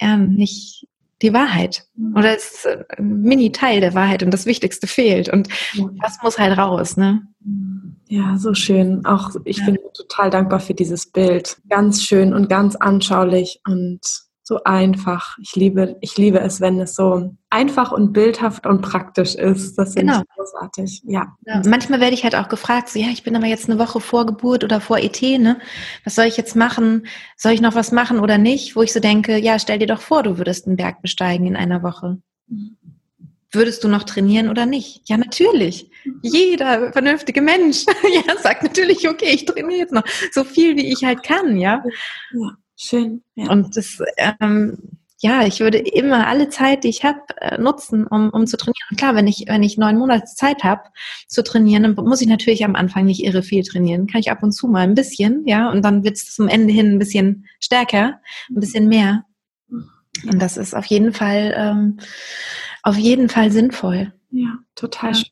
ja, 0.00 0.16
nicht, 0.16 0.86
die 1.24 1.32
Wahrheit. 1.32 1.84
Oder 2.14 2.36
es 2.36 2.64
ist 2.64 2.66
ein 2.98 3.22
Mini-Teil 3.22 3.80
der 3.80 3.94
Wahrheit 3.94 4.22
und 4.22 4.30
das 4.30 4.46
Wichtigste 4.46 4.86
fehlt. 4.86 5.28
Und 5.28 5.48
das 6.02 6.18
muss 6.22 6.38
halt 6.38 6.56
raus, 6.56 6.96
ne? 6.96 7.22
Ja, 8.08 8.36
so 8.36 8.54
schön. 8.54 9.04
Auch 9.06 9.30
ich 9.44 9.58
ja. 9.58 9.64
bin 9.64 9.78
total 9.94 10.30
dankbar 10.30 10.60
für 10.60 10.74
dieses 10.74 11.10
Bild. 11.10 11.56
Ganz 11.68 12.02
schön 12.02 12.34
und 12.34 12.48
ganz 12.48 12.76
anschaulich 12.76 13.60
und 13.66 14.00
so 14.46 14.62
einfach. 14.64 15.38
Ich 15.40 15.56
liebe, 15.56 15.96
ich 16.02 16.18
liebe 16.18 16.38
es, 16.38 16.60
wenn 16.60 16.78
es 16.78 16.94
so 16.94 17.34
einfach 17.48 17.92
und 17.92 18.12
bildhaft 18.12 18.66
und 18.66 18.82
praktisch 18.82 19.34
ist. 19.34 19.76
Das 19.76 19.94
finde 19.94 20.12
genau. 20.12 20.22
ich 20.22 20.36
großartig. 20.36 21.02
Ja. 21.06 21.34
ja. 21.46 21.62
Manchmal 21.66 22.00
werde 22.00 22.12
ich 22.12 22.24
halt 22.24 22.34
auch 22.34 22.48
gefragt, 22.48 22.90
so, 22.90 22.98
ja, 22.98 23.08
ich 23.08 23.22
bin 23.22 23.34
aber 23.36 23.46
jetzt 23.46 23.70
eine 23.70 23.78
Woche 23.78 24.00
vor 24.00 24.26
Geburt 24.26 24.62
oder 24.62 24.82
vor 24.82 24.98
ET, 24.98 25.20
ne? 25.22 25.58
Was 26.04 26.14
soll 26.14 26.26
ich 26.26 26.36
jetzt 26.36 26.56
machen? 26.56 27.06
Soll 27.38 27.52
ich 27.52 27.62
noch 27.62 27.74
was 27.74 27.90
machen 27.90 28.20
oder 28.20 28.36
nicht? 28.36 28.76
Wo 28.76 28.82
ich 28.82 28.92
so 28.92 29.00
denke, 29.00 29.38
ja, 29.38 29.58
stell 29.58 29.78
dir 29.78 29.86
doch 29.86 30.02
vor, 30.02 30.22
du 30.22 30.36
würdest 30.36 30.66
einen 30.66 30.76
Berg 30.76 31.00
besteigen 31.00 31.46
in 31.46 31.56
einer 31.56 31.82
Woche. 31.82 32.18
Würdest 33.50 33.82
du 33.82 33.88
noch 33.88 34.02
trainieren 34.02 34.50
oder 34.50 34.66
nicht? 34.66 35.08
Ja, 35.08 35.16
natürlich. 35.16 35.88
Jeder 36.20 36.92
vernünftige 36.92 37.40
Mensch 37.40 37.86
ja, 38.26 38.36
sagt 38.36 38.62
natürlich, 38.62 39.08
okay, 39.08 39.30
ich 39.32 39.46
trainiere 39.46 39.78
jetzt 39.78 39.94
noch 39.94 40.04
so 40.32 40.44
viel, 40.44 40.76
wie 40.76 40.92
ich 40.92 41.02
halt 41.02 41.22
kann, 41.22 41.56
ja. 41.56 41.82
ja. 42.34 42.56
Schön. 42.76 43.22
Ja. 43.34 43.50
Und 43.50 43.76
das, 43.76 43.98
ähm, 44.40 44.78
ja, 45.20 45.46
ich 45.46 45.60
würde 45.60 45.78
immer 45.78 46.26
alle 46.26 46.48
Zeit, 46.48 46.84
die 46.84 46.88
ich 46.88 47.04
habe, 47.04 47.20
äh, 47.40 47.56
nutzen, 47.58 48.06
um, 48.06 48.30
um 48.30 48.46
zu 48.46 48.56
trainieren. 48.56 48.88
Und 48.90 48.98
klar, 48.98 49.14
wenn 49.14 49.26
ich, 49.26 49.44
wenn 49.46 49.62
ich 49.62 49.78
neun 49.78 49.96
Monate 49.96 50.26
Zeit 50.26 50.64
habe 50.64 50.82
zu 51.28 51.42
trainieren, 51.42 51.82
dann 51.82 51.94
muss 51.94 52.20
ich 52.20 52.28
natürlich 52.28 52.64
am 52.64 52.74
Anfang 52.74 53.06
nicht 53.06 53.24
irre 53.24 53.42
viel 53.42 53.62
trainieren. 53.62 54.06
Kann 54.06 54.20
ich 54.20 54.30
ab 54.30 54.42
und 54.42 54.52
zu 54.52 54.68
mal 54.68 54.80
ein 54.80 54.94
bisschen, 54.94 55.46
ja, 55.46 55.70
und 55.70 55.82
dann 55.82 56.04
wird 56.04 56.16
es 56.16 56.34
zum 56.34 56.48
Ende 56.48 56.72
hin 56.72 56.92
ein 56.92 56.98
bisschen 56.98 57.46
stärker, 57.60 58.20
ein 58.50 58.60
bisschen 58.60 58.88
mehr. 58.88 59.24
Und 59.70 60.42
das 60.42 60.56
ist 60.56 60.74
auf 60.74 60.86
jeden 60.86 61.12
Fall, 61.12 61.54
ähm, 61.56 61.98
auf 62.82 62.96
jeden 62.96 63.28
Fall 63.28 63.50
sinnvoll. 63.50 64.12
Ja, 64.30 64.58
total 64.74 65.12
ja. 65.12 65.22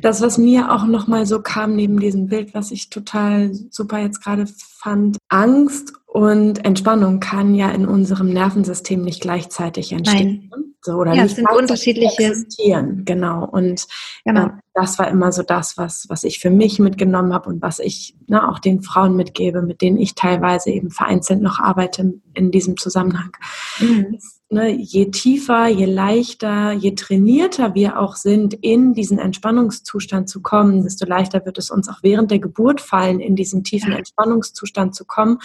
Das, 0.00 0.20
was 0.20 0.38
mir 0.38 0.72
auch 0.72 0.84
nochmal 0.84 1.26
so 1.26 1.40
kam 1.40 1.76
neben 1.76 2.00
diesem 2.00 2.26
Bild, 2.26 2.54
was 2.54 2.70
ich 2.70 2.90
total 2.90 3.52
super 3.70 3.98
jetzt 3.98 4.22
gerade 4.22 4.46
fand, 4.46 5.18
Angst 5.28 5.92
und 6.06 6.64
Entspannung 6.64 7.20
kann 7.20 7.54
ja 7.54 7.70
in 7.70 7.86
unserem 7.86 8.28
Nervensystem 8.30 9.02
nicht 9.02 9.22
gleichzeitig 9.22 9.92
entstehen. 9.92 10.48
Nein. 10.50 10.62
So, 10.84 10.94
oder 10.94 11.14
ja, 11.14 11.22
nicht 11.22 11.36
sind 11.36 11.48
unterschiedliche 11.48 12.24
existieren, 12.24 13.04
genau. 13.04 13.44
Und 13.44 13.86
genau. 14.24 14.46
Äh, 14.46 14.50
das 14.74 14.98
war 14.98 15.08
immer 15.08 15.30
so 15.30 15.44
das, 15.44 15.76
was, 15.78 16.06
was 16.08 16.24
ich 16.24 16.40
für 16.40 16.50
mich 16.50 16.80
mitgenommen 16.80 17.32
habe 17.32 17.48
und 17.50 17.62
was 17.62 17.78
ich 17.78 18.16
ne, 18.26 18.48
auch 18.48 18.58
den 18.58 18.82
Frauen 18.82 19.14
mitgebe, 19.14 19.62
mit 19.62 19.80
denen 19.80 19.96
ich 19.96 20.16
teilweise 20.16 20.70
eben 20.70 20.90
vereinzelt 20.90 21.40
noch 21.40 21.60
arbeite 21.60 22.14
in 22.34 22.50
diesem 22.50 22.76
Zusammenhang. 22.76 23.30
Mhm 23.78 24.18
ne, 24.52 24.70
je 24.70 25.10
tiefer, 25.10 25.66
je 25.66 25.86
leichter, 25.86 26.72
je 26.72 26.94
trainierter 26.94 27.74
wir 27.74 27.98
auch 27.98 28.16
sind, 28.16 28.54
in 28.54 28.92
diesen 28.92 29.18
Entspannungszustand 29.18 30.28
zu 30.28 30.42
kommen, 30.42 30.82
desto 30.82 31.06
leichter 31.06 31.44
wird 31.44 31.58
es 31.58 31.70
uns 31.70 31.88
auch 31.88 32.02
während 32.02 32.30
der 32.30 32.38
Geburt 32.38 32.80
fallen, 32.80 33.20
in 33.20 33.34
diesen 33.34 33.64
tiefen 33.64 33.92
Entspannungszustand 33.92 34.94
zu 34.94 35.04
kommen. 35.04 35.38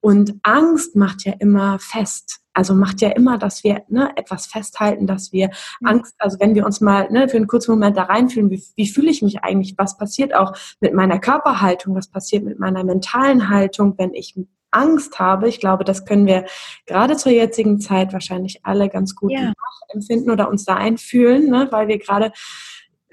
Und 0.00 0.34
Angst 0.42 0.96
macht 0.96 1.24
ja 1.24 1.32
immer 1.38 1.78
fest. 1.78 2.40
Also 2.52 2.74
macht 2.74 3.00
ja 3.00 3.10
immer, 3.10 3.38
dass 3.38 3.62
wir 3.62 3.84
ne, 3.88 4.10
etwas 4.16 4.46
festhalten, 4.46 5.06
dass 5.06 5.32
wir 5.32 5.50
Angst, 5.84 6.14
also 6.18 6.38
wenn 6.40 6.56
wir 6.56 6.66
uns 6.66 6.80
mal 6.80 7.08
ne, 7.08 7.28
für 7.28 7.36
einen 7.36 7.46
kurzen 7.46 7.70
Moment 7.70 7.96
da 7.96 8.02
reinfühlen, 8.02 8.50
wie, 8.50 8.60
wie 8.74 8.88
fühle 8.88 9.10
ich 9.10 9.22
mich 9.22 9.44
eigentlich, 9.44 9.74
was 9.78 9.96
passiert 9.96 10.34
auch 10.34 10.52
mit 10.80 10.92
meiner 10.92 11.20
Körperhaltung, 11.20 11.94
was 11.94 12.08
passiert 12.08 12.42
mit 12.42 12.58
meiner 12.58 12.82
mentalen 12.82 13.48
Haltung, 13.48 13.94
wenn 13.96 14.12
ich 14.12 14.34
Angst 14.70 15.18
habe. 15.18 15.48
Ich 15.48 15.60
glaube, 15.60 15.84
das 15.84 16.04
können 16.04 16.26
wir 16.26 16.44
gerade 16.86 17.16
zur 17.16 17.32
jetzigen 17.32 17.80
Zeit 17.80 18.12
wahrscheinlich 18.12 18.60
alle 18.64 18.88
ganz 18.88 19.14
gut 19.14 19.32
ja. 19.32 19.52
empfinden 19.88 20.30
oder 20.30 20.48
uns 20.48 20.64
da 20.64 20.74
einfühlen, 20.74 21.50
ne? 21.50 21.68
weil 21.70 21.88
wir 21.88 21.98
gerade 21.98 22.32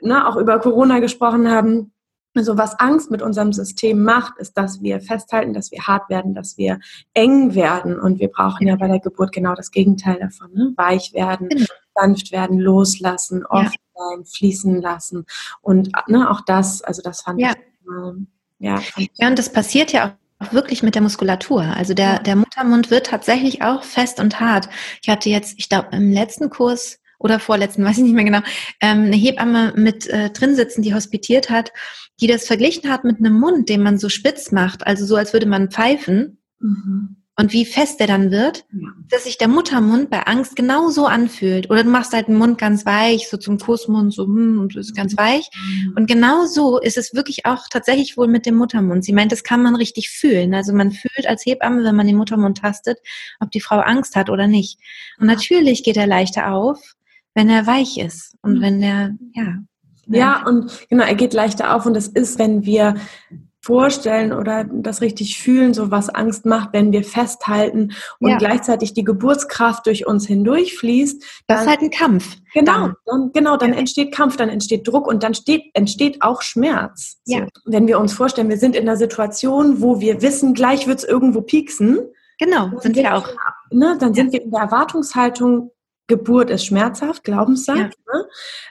ne, 0.02 0.28
auch 0.28 0.36
über 0.36 0.60
Corona 0.60 1.00
gesprochen 1.00 1.50
haben. 1.50 1.92
Also 2.38 2.58
was 2.58 2.78
Angst 2.82 3.12
mit 3.12 3.22
unserem 3.22 3.54
System 3.54 4.04
macht, 4.04 4.38
ist, 4.40 4.58
dass 4.58 4.82
wir 4.82 5.00
festhalten, 5.00 5.54
dass 5.54 5.72
wir 5.72 5.84
hart 5.84 6.10
werden, 6.10 6.34
dass 6.34 6.58
wir 6.58 6.80
eng 7.14 7.56
werden. 7.56 7.98
Und 7.98 8.20
wir 8.20 8.28
brauchen 8.28 8.68
ja 8.68 8.76
bei 8.76 8.90
der 8.90 9.00
Geburt 9.00 9.32
genau 9.32 9.56
das 9.56 9.72
Gegenteil 9.72 10.20
davon. 10.20 10.52
Ne? 10.54 10.74
Weich 10.76 11.14
werden, 11.14 11.48
genau. 11.48 11.66
sanft 11.96 12.34
werden, 12.34 12.60
loslassen, 12.60 13.46
offen 13.46 13.72
ja. 13.96 14.02
sein, 14.10 14.26
fließen 14.26 14.82
lassen. 14.82 15.26
Und 15.62 15.92
ne, 16.08 16.30
auch 16.30 16.42
das, 16.42 16.82
also 16.82 17.02
das 17.02 17.22
fand 17.22 17.40
ja. 17.40 17.52
ich. 17.52 17.88
Ähm, 17.88 18.28
ja, 18.60 18.82
ja, 19.14 19.28
und 19.30 19.40
das 19.40 19.52
passiert 19.52 19.94
ja 19.94 20.18
auch 20.40 20.54
wirklich 20.54 20.84
mit 20.84 20.96
der 20.96 21.02
Muskulatur. 21.02 21.62
Also 21.62 21.94
der, 21.94 22.20
der 22.20 22.36
Muttermund 22.36 22.92
wird 22.92 23.08
tatsächlich 23.08 23.62
auch 23.62 23.84
fest 23.84 24.20
und 24.20 24.40
hart. 24.40 24.70
Ich 25.02 25.10
hatte 25.10 25.30
jetzt, 25.30 25.56
ich 25.58 25.70
glaube, 25.70 25.90
im 25.92 26.12
letzten 26.12 26.50
Kurs 26.50 27.00
oder 27.20 27.40
vorletzten, 27.40 27.84
weiß 27.86 27.98
ich 27.98 28.04
nicht 28.04 28.14
mehr 28.14 28.26
genau, 28.26 28.42
ähm, 28.82 29.06
eine 29.06 29.16
Hebamme 29.16 29.74
mit 29.76 30.08
äh, 30.08 30.30
drin 30.32 30.56
sitzen, 30.56 30.82
die 30.82 30.94
hospitiert 30.94 31.50
hat, 31.50 31.72
die 32.20 32.28
das 32.28 32.48
verglichen 32.48 32.90
hat 32.90 33.04
mit 33.04 33.20
einem 33.20 33.40
Mund, 33.40 33.70
den 33.70 33.82
man 33.82 33.98
so 33.98 34.10
spitz 34.10 34.52
macht, 34.52 34.86
also 34.86 35.06
so 35.06 35.16
als 35.16 35.34
würde 35.34 35.46
man 35.46 35.72
pfeifen. 35.72 36.40
Mhm. 36.60 37.18
Und 37.38 37.52
wie 37.52 37.66
fest 37.66 38.00
der 38.00 38.08
dann 38.08 38.32
wird, 38.32 38.66
dass 39.10 39.26
sich 39.26 39.38
der 39.38 39.50
Muttermund 39.50 40.10
bei 40.10 40.22
Angst 40.22 40.56
genauso 40.56 41.06
anfühlt. 41.06 41.70
Oder 41.70 41.84
du 41.84 41.90
machst 41.90 42.14
halt 42.14 42.30
den 42.30 42.38
Mund 42.38 42.58
ganz 42.58 42.86
weich, 42.86 43.28
so 43.28 43.36
zum 43.36 43.60
Kussmund, 43.60 44.14
so 44.14 44.24
hm, 44.24 44.60
und 44.60 44.76
ist 44.78 44.96
ganz 44.96 45.18
weich. 45.18 45.50
Mhm. 45.54 45.94
Und 45.98 46.08
genau 46.08 46.46
so 46.46 46.80
ist 46.80 46.98
es 46.98 47.14
wirklich 47.14 47.46
auch 47.46 47.68
tatsächlich 47.70 48.16
wohl 48.16 48.30
mit 48.30 48.46
dem 48.46 48.56
Muttermund. 48.56 49.04
Sie 49.04 49.12
meint, 49.12 49.34
das 49.34 49.44
kann 49.44 49.62
man 49.62 49.76
richtig 49.76 50.10
fühlen. 50.10 50.54
Also 50.54 50.72
man 50.72 50.92
fühlt 50.92 51.28
als 51.28 51.46
Hebamme, 51.46 51.84
wenn 51.84 51.96
man 51.96 52.08
den 52.08 52.16
Muttermund 52.16 52.60
tastet, 52.60 53.00
ob 53.42 53.52
die 53.52 53.62
Frau 53.62 53.80
Angst 53.80 54.16
hat 54.16 54.30
oder 54.30 54.48
nicht. 54.48 54.80
Und 55.20 55.28
natürlich 55.28 55.84
geht 55.84 55.98
er 55.98 56.08
leichter 56.08 56.54
auf, 56.54 56.96
wenn 57.34 57.50
er 57.50 57.68
weich 57.68 57.98
ist 57.98 58.38
und 58.44 58.60
mhm. 58.60 58.62
wenn 58.62 58.82
er, 58.82 59.16
ja. 59.34 59.58
Ja, 60.08 60.46
und 60.46 60.88
genau, 60.88 61.04
er 61.04 61.16
geht 61.16 61.34
leichter 61.34 61.76
auf 61.76 61.86
und 61.88 61.96
das 61.96 62.08
ist, 62.08 62.38
wenn 62.38 62.64
wir 62.64 62.96
vorstellen 63.66 64.32
oder 64.32 64.64
das 64.64 65.02
richtig 65.02 65.40
fühlen, 65.40 65.74
so 65.74 65.90
was 65.90 66.10
Angst 66.10 66.46
macht, 66.46 66.70
wenn 66.72 66.92
wir 66.92 67.04
festhalten 67.04 67.94
und 68.20 68.30
ja. 68.30 68.38
gleichzeitig 68.38 68.94
die 68.94 69.04
Geburtskraft 69.04 69.88
durch 69.88 70.06
uns 70.06 70.28
hindurchfließt. 70.28 71.24
Das 71.48 71.62
ist 71.62 71.68
halt 71.68 71.82
ein 71.82 71.90
Kampf. 71.90 72.38
Genau, 72.54 72.92
dann, 73.06 73.32
genau, 73.34 73.58
dann 73.58 73.74
ja. 73.74 73.80
entsteht 73.80 74.14
Kampf, 74.14 74.38
dann 74.38 74.50
entsteht 74.50 74.88
Druck 74.88 75.08
und 75.08 75.24
dann 75.24 75.34
steht, 75.34 75.64
entsteht 75.74 76.22
auch 76.22 76.44
Schmerz. 76.44 77.18
Ja. 77.26 77.40
So, 77.40 77.72
wenn 77.72 77.88
wir 77.88 78.00
uns 78.00 78.14
vorstellen, 78.14 78.50
wir 78.50 78.58
sind 78.58 78.76
in 78.76 78.84
einer 78.84 78.98
Situation, 78.98 79.82
wo 79.82 80.00
wir 80.00 80.22
wissen, 80.22 80.54
gleich 80.54 80.86
wird 80.86 81.00
es 81.00 81.04
irgendwo 81.04 81.42
pieksen. 81.42 82.02
Genau, 82.38 82.80
sind 82.82 82.96
wir 82.96 83.16
auch. 83.16 83.30
Ne, 83.72 83.98
dann 84.00 84.14
sind 84.14 84.32
wir 84.32 84.44
in 84.44 84.52
der 84.52 84.62
Erwartungshaltung, 84.62 85.72
Geburt 86.08 86.52
ist 86.52 86.66
schmerzhaft, 86.66 87.24
Glaubenssatz, 87.24 87.78
ja. 87.78 87.88
ne? 87.88 88.26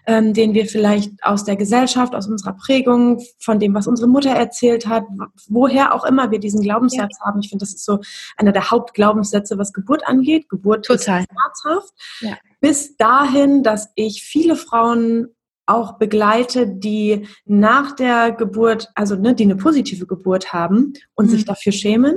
ähm, 0.06 0.34
den 0.34 0.54
wir 0.54 0.66
vielleicht 0.66 1.12
aus 1.22 1.44
der 1.44 1.56
Gesellschaft, 1.56 2.14
aus 2.14 2.28
unserer 2.28 2.52
Prägung, 2.52 3.20
von 3.40 3.58
dem, 3.58 3.74
was 3.74 3.88
unsere 3.88 4.08
Mutter 4.08 4.30
erzählt 4.30 4.86
hat, 4.86 5.04
woher 5.48 5.94
auch 5.94 6.04
immer 6.04 6.30
wir 6.30 6.38
diesen 6.38 6.62
Glaubenssatz 6.62 7.18
ja. 7.18 7.26
haben. 7.26 7.40
Ich 7.40 7.48
finde, 7.48 7.64
das 7.64 7.74
ist 7.74 7.84
so 7.84 7.98
einer 8.36 8.52
der 8.52 8.70
Hauptglaubenssätze, 8.70 9.58
was 9.58 9.72
Geburt 9.72 10.06
angeht. 10.06 10.48
Geburt 10.48 10.84
Total. 10.84 11.20
ist 11.20 11.28
schmerzhaft. 11.30 11.92
Ja. 12.20 12.36
Bis 12.60 12.96
dahin, 12.96 13.62
dass 13.62 13.90
ich 13.96 14.22
viele 14.22 14.54
Frauen 14.54 15.28
auch 15.66 15.98
begleite, 15.98 16.68
die 16.68 17.26
nach 17.46 17.92
der 17.96 18.32
Geburt, 18.32 18.90
also 18.94 19.16
ne, 19.16 19.34
die 19.34 19.44
eine 19.44 19.56
positive 19.56 20.06
Geburt 20.06 20.52
haben 20.52 20.92
und 21.14 21.26
mhm. 21.26 21.30
sich 21.30 21.44
dafür 21.44 21.72
schämen 21.72 22.16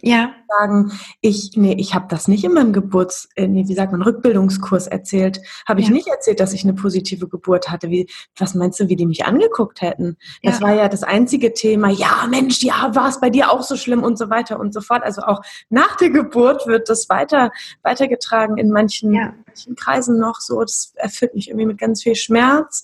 ja. 0.00 0.34
Sagen, 0.48 0.92
ich, 1.20 1.50
nee, 1.54 1.74
ich 1.78 1.94
habe 1.94 2.06
das 2.08 2.26
nicht 2.26 2.44
in 2.44 2.54
meinem 2.54 2.72
Geburts, 2.72 3.28
äh, 3.36 3.46
nee, 3.46 3.68
wie 3.68 3.74
sagt 3.74 3.92
man, 3.92 4.02
Rückbildungskurs 4.02 4.86
erzählt. 4.86 5.40
Habe 5.66 5.80
ich 5.80 5.88
ja. 5.88 5.92
nicht 5.92 6.08
erzählt, 6.08 6.40
dass 6.40 6.54
ich 6.54 6.64
eine 6.64 6.72
positive 6.72 7.28
Geburt 7.28 7.68
hatte. 7.70 7.90
Wie, 7.90 8.08
was 8.36 8.54
meinst 8.54 8.80
du, 8.80 8.88
wie 8.88 8.96
die 8.96 9.06
mich 9.06 9.26
angeguckt 9.26 9.82
hätten? 9.82 10.16
Das 10.42 10.60
ja. 10.60 10.66
war 10.66 10.74
ja 10.74 10.88
das 10.88 11.02
einzige 11.02 11.52
Thema. 11.52 11.90
Ja, 11.90 12.26
Mensch, 12.28 12.62
ja, 12.62 12.94
war 12.94 13.08
es 13.08 13.20
bei 13.20 13.28
dir 13.28 13.52
auch 13.52 13.62
so 13.62 13.76
schlimm 13.76 14.02
und 14.02 14.16
so 14.18 14.30
weiter 14.30 14.58
und 14.58 14.72
so 14.72 14.80
fort. 14.80 15.02
Also 15.02 15.22
auch 15.22 15.42
nach 15.68 15.96
der 15.96 16.10
Geburt 16.10 16.66
wird 16.66 16.88
das 16.88 17.08
weiter, 17.10 17.50
weitergetragen 17.82 18.56
in 18.56 18.70
manchen, 18.70 19.12
ja. 19.12 19.34
manchen 19.46 19.76
Kreisen 19.76 20.18
noch 20.18 20.40
so. 20.40 20.60
Das 20.60 20.94
erfüllt 20.96 21.34
mich 21.34 21.48
irgendwie 21.48 21.66
mit 21.66 21.78
ganz 21.78 22.02
viel 22.02 22.14
Schmerz. 22.14 22.82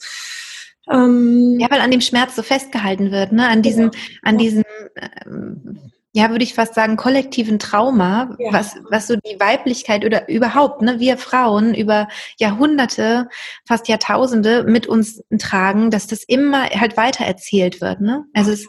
Ähm, 0.91 1.59
ja, 1.59 1.71
weil 1.71 1.81
an 1.81 1.91
dem 1.91 2.01
Schmerz 2.01 2.35
so 2.37 2.43
festgehalten 2.43 3.11
wird, 3.11 3.33
ne? 3.33 3.47
An 3.47 3.63
diesem, 3.63 3.91
an 4.23 4.39
diesem, 4.39 4.65
ähm, 5.27 5.93
ja, 6.15 6.31
würde 6.31 6.43
ich 6.43 6.55
fast 6.55 6.75
sagen, 6.75 6.97
kollektiven 6.97 7.59
Trauma, 7.59 8.35
ja. 8.39 8.53
was, 8.53 8.77
was 8.91 9.07
so 9.07 9.17
die 9.17 9.39
Weiblichkeit 9.39 10.05
oder 10.05 10.29
überhaupt, 10.29 10.81
ne, 10.81 10.99
wir 10.99 11.19
Frauen 11.19 11.75
über 11.75 12.09
Jahrhunderte, 12.39 13.29
fast 13.67 13.89
Jahrtausende 13.89 14.65
mit 14.65 14.87
uns 14.87 15.23
tragen, 15.39 15.91
dass 15.91 16.07
das 16.07 16.23
immer 16.25 16.65
halt 16.71 16.97
weiter 16.97 17.25
erzählt 17.25 17.81
wird. 17.81 18.01
Ne? 18.01 18.25
Also 18.33 18.53
es, 18.53 18.67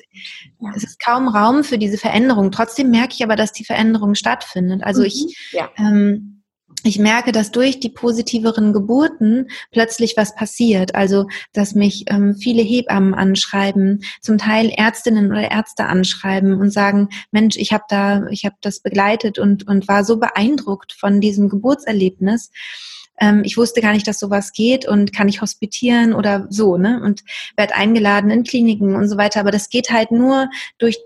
ja. 0.60 0.72
es 0.76 0.84
ist 0.84 1.00
kaum 1.04 1.30
Raum 1.30 1.64
für 1.64 1.78
diese 1.78 1.98
Veränderung. 1.98 2.52
Trotzdem 2.52 2.92
merke 2.92 3.14
ich 3.14 3.24
aber, 3.24 3.38
dass 3.38 3.54
die 3.54 3.66
Veränderung 3.66 4.16
stattfindet. 4.16 4.84
Also 4.84 5.02
mhm. 5.02 5.08
ich 5.08 5.52
ja. 5.54 5.70
ähm, 5.78 6.39
ich 6.84 7.00
merke, 7.00 7.32
dass 7.32 7.52
durch 7.52 7.80
die 7.80 7.90
positiveren 7.90 8.74
Geburten 8.74 9.50
plötzlich 9.72 10.16
was 10.18 10.36
passiert. 10.36 10.96
Also, 10.96 11.28
dass 11.54 11.76
mich 11.76 12.06
ähm, 12.08 12.36
viele 12.36 12.62
Hebammen 12.62 13.14
anschreiben, 13.14 14.04
zum 14.22 14.38
Teil 14.38 14.70
Ärztinnen 14.70 15.32
oder 15.32 15.52
Ärzte 15.52 15.86
anschreiben 15.86 16.60
und 16.60 16.72
sagen, 16.72 17.10
Mensch, 17.32 17.58
ich 17.58 17.74
habe 17.74 17.84
da, 17.90 18.28
ich 18.28 18.46
habe 18.46 18.56
das 18.62 18.80
begleitet 18.80 19.40
und 19.40 19.68
und 19.68 19.88
war 19.88 20.04
so 20.04 20.18
beeindruckt 20.18 20.94
von 20.94 21.22
diesem 21.22 21.50
Geburtserlebnis. 21.50 22.52
Ähm, 23.20 23.44
ich 23.44 23.58
wusste 23.58 23.82
gar 23.82 23.94
nicht, 23.94 24.08
dass 24.08 24.20
sowas 24.20 24.54
geht 24.54 24.88
und 24.88 25.14
kann 25.14 25.28
ich 25.28 25.42
hospitieren 25.42 26.14
oder 26.14 26.48
so, 26.50 26.78
ne? 26.78 27.02
Und 27.04 27.24
werde 27.58 27.76
eingeladen 27.76 28.32
in 28.32 28.44
Kliniken 28.44 28.96
und 28.96 29.10
so 29.10 29.18
weiter. 29.18 29.42
Aber 29.42 29.52
das 29.52 29.70
geht 29.70 29.90
halt 29.92 30.12
nur 30.12 30.50
durch 30.78 30.98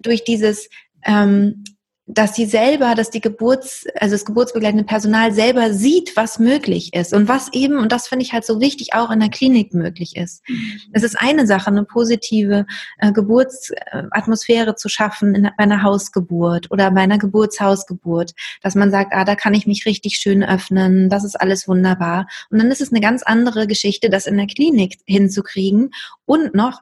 durch 0.00 0.24
dieses 0.24 0.68
ähm, 1.04 1.64
dass 2.08 2.34
sie 2.34 2.46
selber, 2.46 2.94
dass 2.94 3.10
die 3.10 3.20
Geburts, 3.20 3.86
also 4.00 4.14
das 4.14 4.24
geburtsbegleitende 4.24 4.84
Personal 4.84 5.32
selber 5.32 5.74
sieht, 5.74 6.16
was 6.16 6.38
möglich 6.38 6.94
ist 6.94 7.12
und 7.12 7.28
was 7.28 7.52
eben, 7.52 7.78
und 7.78 7.92
das 7.92 8.08
finde 8.08 8.24
ich 8.24 8.32
halt 8.32 8.46
so 8.46 8.60
wichtig, 8.60 8.94
auch 8.94 9.10
in 9.10 9.20
der 9.20 9.28
Klinik 9.28 9.74
möglich 9.74 10.16
ist. 10.16 10.42
Mhm. 10.48 10.80
Es 10.92 11.02
ist 11.02 11.20
eine 11.20 11.46
Sache, 11.46 11.68
eine 11.68 11.84
positive 11.84 12.66
äh, 12.98 13.12
Geburtsatmosphäre 13.12 14.74
zu 14.74 14.88
schaffen 14.88 15.34
in, 15.34 15.42
bei 15.42 15.64
einer 15.64 15.82
Hausgeburt 15.82 16.70
oder 16.70 16.90
bei 16.90 17.02
einer 17.02 17.18
Geburtshausgeburt, 17.18 18.32
dass 18.62 18.74
man 18.74 18.90
sagt, 18.90 19.12
ah, 19.12 19.24
da 19.24 19.34
kann 19.34 19.52
ich 19.52 19.66
mich 19.66 19.84
richtig 19.84 20.16
schön 20.16 20.42
öffnen, 20.42 21.10
das 21.10 21.24
ist 21.24 21.38
alles 21.38 21.68
wunderbar. 21.68 22.26
Und 22.50 22.58
dann 22.58 22.70
ist 22.70 22.80
es 22.80 22.90
eine 22.90 23.00
ganz 23.00 23.22
andere 23.22 23.66
Geschichte, 23.66 24.08
das 24.08 24.26
in 24.26 24.38
der 24.38 24.46
Klinik 24.46 24.96
hinzukriegen 25.04 25.90
und 26.24 26.54
noch 26.54 26.80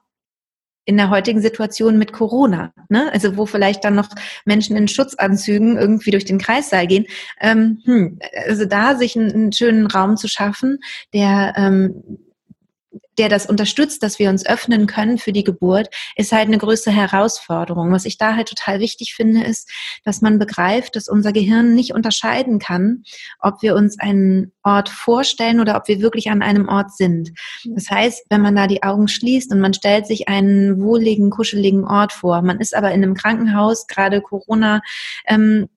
in 0.87 0.97
der 0.97 1.11
heutigen 1.11 1.41
Situation 1.43 1.99
mit 1.99 2.13
Corona, 2.13 2.73
ne? 2.89 3.13
also 3.13 3.37
wo 3.37 3.45
vielleicht 3.45 3.85
dann 3.85 3.97
noch 3.97 4.09
Menschen 4.45 4.77
in 4.77 4.89
Schutzanzügen 4.89 5.77
irgendwie 5.77 6.13
durch 6.13 6.25
den 6.25 6.39
Kreissaal 6.39 6.87
gehen. 6.87 7.07
Ähm, 7.41 7.83
hm, 7.85 8.19
also 8.47 8.65
da 8.65 8.95
sich 8.95 9.17
einen, 9.17 9.33
einen 9.33 9.53
schönen 9.53 9.87
Raum 9.87 10.17
zu 10.17 10.29
schaffen, 10.29 10.79
der 11.13 11.55
ähm, 11.57 12.03
der 13.19 13.29
das 13.29 13.47
unterstützt, 13.47 14.03
dass 14.03 14.19
wir 14.19 14.31
uns 14.31 14.47
öffnen 14.47 14.87
können 14.87 15.19
für 15.19 15.33
die 15.33 15.45
Geburt, 15.45 15.89
ist 16.17 16.33
halt 16.33 16.49
eine 16.49 16.59
größere 16.59 16.95
Herausforderung. 16.95 17.93
Was 17.93 18.05
ich 18.05 18.19
da 18.19 18.35
halt 18.37 18.49
total 18.49 18.81
wichtig 18.81 19.15
finde, 19.15 19.45
ist, 19.45 19.71
dass 20.05 20.21
man 20.21 20.39
begreift, 20.39 20.97
dass 20.97 21.09
unser 21.09 21.33
Gehirn 21.33 21.75
nicht 21.75 21.93
unterscheiden 21.93 22.59
kann, 22.59 23.03
ob 23.39 23.63
wir 23.63 23.75
uns 23.75 23.99
einen 23.99 24.53
Ort 24.63 24.89
vorstellen 24.89 25.61
oder 25.61 25.77
ob 25.77 25.89
wir 25.89 26.01
wirklich 26.01 26.31
an 26.31 26.43
einem 26.43 26.69
Ort 26.69 26.93
sind. 26.97 27.33
Das 27.65 27.91
heißt, 27.91 28.27
wenn 28.31 28.43
man 28.43 28.57
da 28.57 28.67
die 28.67 28.83
Augen 28.83 29.09
schließt 29.09 29.53
und 29.53 29.61
man 29.61 29.75
stellt 29.75 30.07
sich 30.07 30.29
einen 30.29 30.81
wohligen, 30.81 31.31
kuscheligen 31.31 31.85
Ort 31.85 32.13
vor, 32.13 32.43
man 32.43 32.61
ist 32.61 32.75
aber 32.75 32.93
in 32.93 33.03
einem 33.03 33.15
Krankenhaus, 33.15 33.87
gerade 33.87 34.21
Corona, 34.21 34.81
ähm, 35.27 35.69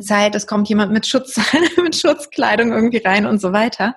Zeit, 0.00 0.34
es 0.34 0.46
kommt 0.46 0.68
jemand 0.68 0.92
mit 0.92 1.06
Schutz, 1.06 1.40
mit 1.82 1.96
Schutzkleidung 1.96 2.72
irgendwie 2.72 2.98
rein 2.98 3.26
und 3.26 3.40
so 3.40 3.52
weiter. 3.52 3.96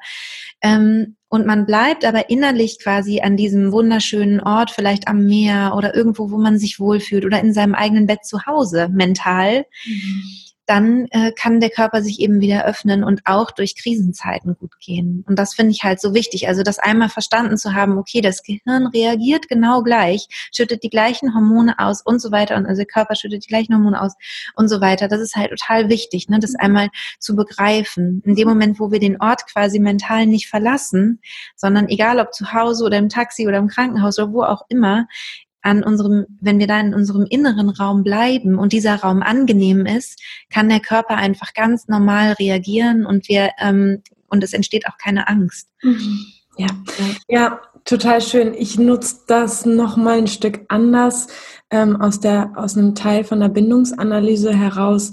Ähm, 0.62 1.16
und 1.30 1.46
man 1.46 1.66
bleibt 1.66 2.04
aber 2.04 2.30
innerlich 2.30 2.78
quasi 2.80 3.22
an 3.22 3.38
diesem 3.38 3.72
wunderschönen 3.72 4.42
Ort, 4.42 4.72
vielleicht 4.72 5.08
am 5.08 5.26
Meer 5.26 5.74
oder 5.78 5.96
irgendwo, 5.96 6.30
wo 6.30 6.38
man 6.38 6.58
sich 6.58 6.80
wohlfühlt 6.80 7.26
oder 7.26 7.40
in 7.40 7.54
seinem 7.54 7.74
eigenen 7.74 8.06
Bett 8.06 8.26
zu 8.26 8.46
Hause, 8.46 8.90
mental. 8.90 9.66
Mhm 9.86 10.24
dann 10.72 11.08
äh, 11.12 11.34
kann 11.34 11.60
der 11.60 11.70
Körper 11.70 12.02
sich 12.02 12.22
eben 12.22 12.40
wieder 12.40 12.64
öffnen 12.64 13.04
und 13.04 13.24
auch 13.26 13.52
durch 13.52 13.76
Krisenzeiten 13.76 14.56
gut 14.58 14.80
gehen. 14.80 15.26
Und 15.28 15.38
das 15.38 15.54
finde 15.54 15.74
ich 15.74 15.84
halt 15.84 16.00
so 16.00 16.14
wichtig. 16.14 16.48
Also 16.48 16.64
das 16.64 16.80
einmal 16.80 17.10
verstanden 17.10 17.58
zu 17.58 17.74
haben, 17.74 17.98
okay, 17.98 18.22
das 18.22 18.42
Gehirn 18.42 18.88
reagiert 18.88 19.50
genau 19.50 19.84
gleich, 19.84 20.28
schüttet 20.56 20.82
die 20.82 20.90
gleichen 20.90 21.36
Hormone 21.36 21.78
aus 21.78 22.02
und 22.02 22.22
so 22.22 22.32
weiter 22.32 22.56
und 22.56 22.68
also 22.68 22.78
der 22.80 22.86
Körper 22.86 23.16
schüttet 23.16 23.44
die 23.44 23.50
gleichen 23.50 23.76
Hormone 23.76 24.02
aus 24.02 24.14
und 24.56 24.70
so 24.70 24.80
weiter. 24.80 25.10
Das 25.10 25.20
ist 25.20 25.36
halt 25.36 25.50
total 25.50 25.90
wichtig, 25.90 26.30
ne, 26.30 26.40
das 26.40 26.56
einmal 26.56 26.88
zu 27.20 27.36
begreifen. 27.36 28.22
In 28.24 28.36
dem 28.36 28.48
Moment, 28.48 28.80
wo 28.80 28.94
wir 28.94 29.02
den 29.02 29.20
Ort 29.22 29.48
quasi 29.52 29.78
mental 29.78 30.26
nicht 30.26 30.48
verlassen, 30.48 31.20
sondern 31.58 31.90
egal 31.90 32.18
ob 32.22 32.34
zu 32.34 32.54
Hause 32.54 32.86
oder 32.86 32.98
im 32.98 33.10
Taxi 33.10 33.46
oder 33.46 33.58
im 33.58 33.68
Krankenhaus 33.68 34.18
oder 34.20 34.32
wo 34.32 34.44
auch 34.44 34.62
immer, 34.70 35.06
an 35.62 35.84
unserem, 35.84 36.26
wenn 36.40 36.60
wir 36.60 36.68
da 36.68 36.80
in 36.80 36.94
unserem 36.94 37.26
inneren 37.30 37.70
Raum 37.70 38.04
bleiben 38.04 38.58
und 38.58 38.74
dieser 38.74 38.96
Raum 38.96 39.22
angenehm 39.22 39.86
ist, 39.86 40.20
kann 40.50 40.70
der 40.70 40.80
Körper 40.80 41.16
einfach 41.18 41.54
ganz 41.54 41.88
normal 41.88 42.34
reagieren 42.34 43.06
und 43.06 43.28
wir 43.28 43.52
ähm, 43.60 44.02
und 44.28 44.44
es 44.44 44.54
entsteht 44.54 44.88
auch 44.88 44.98
keine 44.98 45.28
Angst. 45.28 45.70
Mhm. 45.84 46.26
Ja. 46.58 46.68
ja, 47.28 47.62
total 47.86 48.22
schön. 48.22 48.54
Ich 48.54 48.78
nutze 48.78 49.22
das 49.28 49.66
noch 49.66 49.98
mal 49.98 50.18
ein 50.18 50.28
Stück 50.28 50.62
anders 50.68 51.28
ähm, 51.70 52.00
aus 52.02 52.20
der 52.20 52.52
aus 52.56 52.78
einem 52.78 52.96
Teil 52.96 53.24
von 53.24 53.40
der 53.40 53.50
Bindungsanalyse 53.50 54.54
heraus 54.54 55.12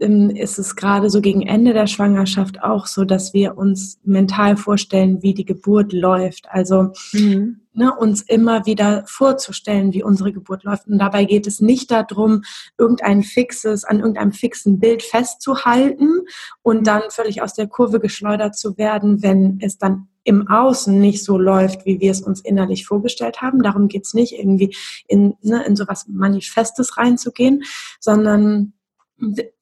ist 0.00 0.58
es 0.58 0.76
gerade 0.76 1.10
so 1.10 1.20
gegen 1.20 1.42
Ende 1.42 1.74
der 1.74 1.86
Schwangerschaft 1.86 2.62
auch 2.62 2.86
so, 2.86 3.04
dass 3.04 3.34
wir 3.34 3.58
uns 3.58 4.00
mental 4.02 4.56
vorstellen, 4.56 5.22
wie 5.22 5.34
die 5.34 5.44
Geburt 5.44 5.92
läuft. 5.92 6.46
Also 6.48 6.92
mhm. 7.12 7.60
ne, 7.74 7.94
uns 7.94 8.22
immer 8.22 8.64
wieder 8.64 9.04
vorzustellen, 9.06 9.92
wie 9.92 10.02
unsere 10.02 10.32
Geburt 10.32 10.64
läuft. 10.64 10.88
Und 10.88 10.98
dabei 10.98 11.24
geht 11.24 11.46
es 11.46 11.60
nicht 11.60 11.90
darum, 11.90 12.42
irgendein 12.78 13.22
fixes, 13.22 13.84
an 13.84 13.98
irgendeinem 13.98 14.32
fixen 14.32 14.80
Bild 14.80 15.02
festzuhalten 15.02 16.22
und 16.62 16.86
dann 16.86 17.02
völlig 17.10 17.42
aus 17.42 17.52
der 17.52 17.66
Kurve 17.66 18.00
geschleudert 18.00 18.56
zu 18.56 18.78
werden, 18.78 19.22
wenn 19.22 19.58
es 19.60 19.76
dann 19.76 20.08
im 20.24 20.48
Außen 20.48 20.98
nicht 20.98 21.24
so 21.24 21.38
läuft, 21.38 21.86
wie 21.86 22.00
wir 22.00 22.10
es 22.10 22.20
uns 22.20 22.40
innerlich 22.40 22.86
vorgestellt 22.86 23.40
haben. 23.40 23.62
Darum 23.62 23.88
geht's 23.88 24.14
nicht, 24.14 24.32
irgendwie 24.38 24.74
in, 25.08 25.34
ne, 25.42 25.64
in 25.64 25.76
sowas 25.76 26.06
Manifestes 26.08 26.96
reinzugehen, 26.96 27.64
sondern 28.00 28.74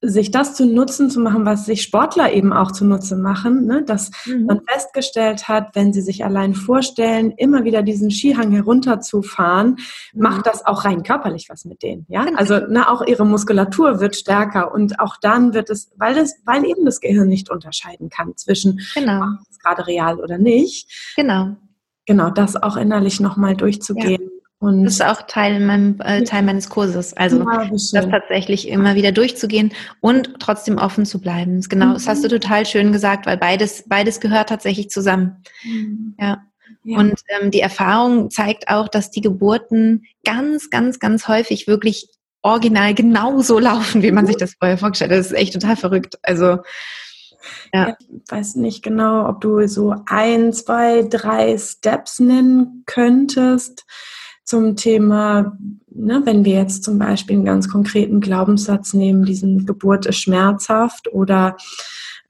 sich 0.00 0.30
das 0.30 0.54
zu 0.54 0.66
Nutzen 0.66 1.10
zu 1.10 1.20
machen, 1.20 1.44
was 1.44 1.66
sich 1.66 1.82
Sportler 1.82 2.32
eben 2.32 2.52
auch 2.52 2.70
zunutze 2.70 3.16
machen, 3.16 3.66
ne? 3.66 3.82
dass 3.84 4.10
mhm. 4.26 4.46
man 4.46 4.60
festgestellt 4.66 5.48
hat, 5.48 5.74
wenn 5.74 5.92
sie 5.92 6.00
sich 6.00 6.24
allein 6.24 6.54
vorstellen, 6.54 7.32
immer 7.32 7.64
wieder 7.64 7.82
diesen 7.82 8.10
Skihang 8.10 8.52
herunterzufahren, 8.52 9.76
mhm. 10.12 10.22
macht 10.22 10.46
das 10.46 10.64
auch 10.64 10.84
rein 10.84 11.02
körperlich 11.02 11.48
was 11.48 11.64
mit 11.64 11.82
denen. 11.82 12.06
Ja, 12.08 12.24
genau. 12.24 12.38
also 12.38 12.58
ne, 12.68 12.88
auch 12.88 13.04
ihre 13.04 13.26
Muskulatur 13.26 14.00
wird 14.00 14.16
stärker 14.16 14.72
und 14.72 15.00
auch 15.00 15.16
dann 15.20 15.54
wird 15.54 15.70
es, 15.70 15.90
weil 15.96 16.14
das, 16.14 16.34
weil 16.44 16.64
eben 16.64 16.84
das 16.84 17.00
Gehirn 17.00 17.28
nicht 17.28 17.50
unterscheiden 17.50 18.10
kann 18.10 18.36
zwischen 18.36 18.80
genau. 18.94 19.24
gerade 19.62 19.86
real 19.86 20.20
oder 20.20 20.38
nicht. 20.38 21.12
Genau. 21.16 21.56
Genau, 22.06 22.30
das 22.30 22.56
auch 22.56 22.76
innerlich 22.76 23.20
nochmal 23.20 23.54
durchzugehen. 23.54 24.22
Ja 24.22 24.37
und 24.60 24.84
das 24.84 24.94
ist 24.94 25.04
auch 25.04 25.22
Teil, 25.22 25.60
meinem, 25.60 26.00
äh, 26.00 26.24
Teil 26.24 26.42
meines 26.42 26.68
Kurses. 26.68 27.16
Also 27.16 27.38
ja, 27.38 27.68
das 27.70 27.92
tatsächlich 27.92 28.68
immer 28.68 28.96
wieder 28.96 29.12
durchzugehen 29.12 29.72
und 30.00 30.34
trotzdem 30.40 30.78
offen 30.78 31.06
zu 31.06 31.20
bleiben. 31.20 31.60
Genau, 31.60 31.86
mhm. 31.86 31.92
das 31.94 32.08
hast 32.08 32.24
du 32.24 32.28
total 32.28 32.66
schön 32.66 32.90
gesagt, 32.90 33.26
weil 33.26 33.36
beides, 33.36 33.84
beides 33.86 34.18
gehört 34.18 34.48
tatsächlich 34.48 34.90
zusammen. 34.90 35.44
Mhm. 35.62 36.16
Ja. 36.18 36.42
ja. 36.82 36.98
Und 36.98 37.20
ähm, 37.28 37.52
die 37.52 37.60
Erfahrung 37.60 38.30
zeigt 38.30 38.68
auch, 38.68 38.88
dass 38.88 39.12
die 39.12 39.20
Geburten 39.20 40.02
ganz, 40.24 40.70
ganz, 40.70 40.98
ganz 40.98 41.28
häufig 41.28 41.68
wirklich 41.68 42.08
original 42.42 42.94
genauso 42.94 43.60
laufen, 43.60 44.02
wie 44.02 44.10
man 44.10 44.26
sich 44.26 44.38
das 44.38 44.54
vorher 44.58 44.78
vorgestellt 44.78 45.12
hat. 45.12 45.18
Das 45.20 45.26
ist 45.26 45.38
echt 45.38 45.54
total 45.54 45.76
verrückt. 45.76 46.18
Also 46.22 46.58
ja. 47.72 47.96
Ich 48.00 48.30
weiß 48.30 48.56
nicht 48.56 48.82
genau, 48.82 49.28
ob 49.28 49.40
du 49.40 49.66
so 49.68 49.94
ein, 50.06 50.52
zwei, 50.52 51.02
drei 51.02 51.56
Steps 51.56 52.18
nennen 52.18 52.82
könntest 52.86 53.84
zum 54.48 54.76
Thema, 54.76 55.58
ne, 55.90 56.22
wenn 56.24 56.42
wir 56.42 56.54
jetzt 56.54 56.82
zum 56.82 56.98
Beispiel 56.98 57.36
einen 57.36 57.44
ganz 57.44 57.68
konkreten 57.68 58.20
Glaubenssatz 58.20 58.94
nehmen, 58.94 59.26
diesen 59.26 59.66
Geburt 59.66 60.06
ist 60.06 60.16
schmerzhaft 60.16 61.12
oder 61.12 61.58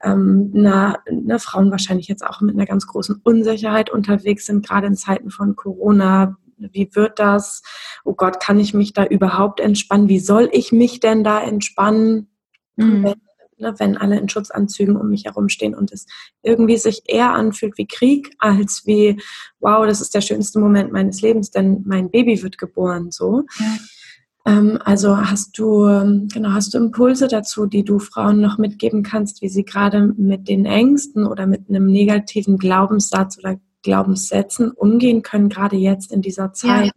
ähm, 0.03 0.49
na, 0.51 0.97
na, 1.09 1.39
Frauen 1.39 1.71
wahrscheinlich 1.71 2.09
jetzt 2.09 2.25
auch 2.25 2.41
mit 2.41 2.55
einer 2.55 2.65
ganz 2.65 2.87
großen 2.87 3.21
Unsicherheit 3.23 3.89
unterwegs 3.89 4.47
sind, 4.47 4.67
gerade 4.67 4.87
in 4.87 4.95
Zeiten 4.97 5.29
von 5.29 5.55
Corona. 5.55 6.35
Wie 6.57 6.89
wird 6.93 7.19
das? 7.19 7.63
Oh 8.03 8.15
Gott, 8.15 8.41
kann 8.41 8.59
ich 8.59 8.73
mich 8.73 8.91
da 8.91 9.05
überhaupt 9.05 9.61
entspannen? 9.61 10.09
Wie 10.09 10.19
soll 10.19 10.49
ich 10.51 10.73
mich 10.73 10.99
denn 10.99 11.23
da 11.23 11.41
entspannen? 11.41 12.27
Mhm 12.75 13.13
ne, 13.59 13.73
wenn 13.77 13.97
alle 13.97 14.19
in 14.19 14.29
Schutzanzügen 14.29 14.95
um 14.95 15.09
mich 15.09 15.25
herum 15.25 15.49
stehen 15.49 15.75
und 15.75 15.91
es 15.91 16.05
irgendwie 16.43 16.77
sich 16.77 17.03
eher 17.05 17.33
anfühlt 17.33 17.77
wie 17.77 17.87
Krieg 17.87 18.33
als 18.39 18.83
wie, 18.85 19.21
wow, 19.59 19.85
das 19.85 20.01
ist 20.01 20.13
der 20.13 20.21
schönste 20.21 20.59
Moment 20.59 20.91
meines 20.91 21.21
Lebens, 21.21 21.51
denn 21.51 21.83
mein 21.85 22.09
Baby 22.09 22.41
wird 22.43 22.57
geboren, 22.57 23.11
so. 23.11 23.43
Ja. 23.59 23.65
Ähm, 24.45 24.79
also 24.83 25.17
hast 25.17 25.57
du, 25.57 25.83
genau, 26.33 26.49
hast 26.51 26.73
du 26.73 26.77
Impulse 26.77 27.27
dazu, 27.27 27.65
die 27.65 27.83
du 27.83 27.99
Frauen 27.99 28.41
noch 28.41 28.57
mitgeben 28.57 29.03
kannst, 29.03 29.41
wie 29.41 29.49
sie 29.49 29.65
gerade 29.65 30.13
mit 30.17 30.47
den 30.47 30.65
Ängsten 30.65 31.25
oder 31.25 31.45
mit 31.45 31.69
einem 31.69 31.85
negativen 31.85 32.57
Glaubenssatz 32.57 33.37
oder 33.37 33.59
Glaubenssätzen 33.83 34.71
umgehen 34.71 35.21
können, 35.21 35.49
gerade 35.49 35.75
jetzt 35.75 36.11
in 36.11 36.21
dieser 36.21 36.53
Zeit? 36.53 36.87
Ja. 36.87 36.91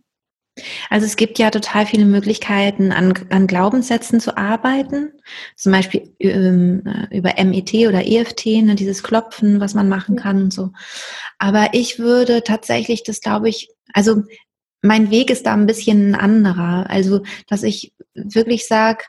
Also 0.90 1.06
es 1.06 1.16
gibt 1.16 1.38
ja 1.38 1.50
total 1.50 1.86
viele 1.86 2.04
Möglichkeiten, 2.04 2.92
an, 2.92 3.14
an 3.30 3.46
Glaubenssätzen 3.46 4.20
zu 4.20 4.36
arbeiten. 4.36 5.12
Zum 5.56 5.72
Beispiel 5.72 6.14
ähm, 6.18 6.82
äh, 6.86 7.16
über 7.16 7.34
MET 7.42 7.72
oder 7.88 8.06
EFT, 8.06 8.46
ne, 8.62 8.74
dieses 8.74 9.02
Klopfen, 9.02 9.60
was 9.60 9.72
man 9.74 9.88
machen 9.88 10.16
kann 10.16 10.42
und 10.42 10.52
so. 10.52 10.72
Aber 11.38 11.70
ich 11.72 11.98
würde 11.98 12.42
tatsächlich, 12.42 13.02
das 13.02 13.20
glaube 13.20 13.48
ich, 13.48 13.70
also 13.94 14.22
mein 14.82 15.10
Weg 15.10 15.30
ist 15.30 15.46
da 15.46 15.54
ein 15.54 15.66
bisschen 15.66 16.10
ein 16.10 16.14
anderer. 16.20 16.90
Also, 16.90 17.22
dass 17.48 17.62
ich 17.62 17.94
wirklich 18.14 18.66
sage, 18.66 19.04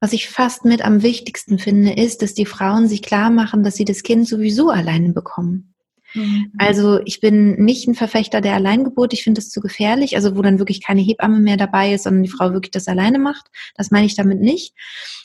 was 0.00 0.12
ich 0.12 0.28
fast 0.28 0.64
mit 0.64 0.84
am 0.84 1.02
wichtigsten 1.02 1.58
finde, 1.58 1.92
ist, 1.92 2.22
dass 2.22 2.34
die 2.34 2.46
Frauen 2.46 2.86
sich 2.86 3.02
klar 3.02 3.30
machen, 3.30 3.64
dass 3.64 3.74
sie 3.74 3.84
das 3.84 4.04
Kind 4.04 4.28
sowieso 4.28 4.70
alleine 4.70 5.12
bekommen. 5.12 5.67
Mhm. 6.14 6.52
Also 6.58 7.00
ich 7.04 7.20
bin 7.20 7.62
nicht 7.64 7.86
ein 7.86 7.94
Verfechter 7.94 8.40
der 8.40 8.54
Alleingeburt. 8.54 9.12
Ich 9.12 9.24
finde 9.24 9.40
das 9.40 9.50
zu 9.50 9.60
gefährlich. 9.60 10.16
Also 10.16 10.36
wo 10.36 10.42
dann 10.42 10.58
wirklich 10.58 10.82
keine 10.82 11.00
Hebamme 11.00 11.38
mehr 11.38 11.56
dabei 11.56 11.92
ist, 11.92 12.04
sondern 12.04 12.22
die 12.22 12.30
Frau 12.30 12.52
wirklich 12.52 12.70
das 12.70 12.88
alleine 12.88 13.18
macht. 13.18 13.46
Das 13.76 13.90
meine 13.90 14.06
ich 14.06 14.16
damit 14.16 14.40
nicht. 14.40 14.74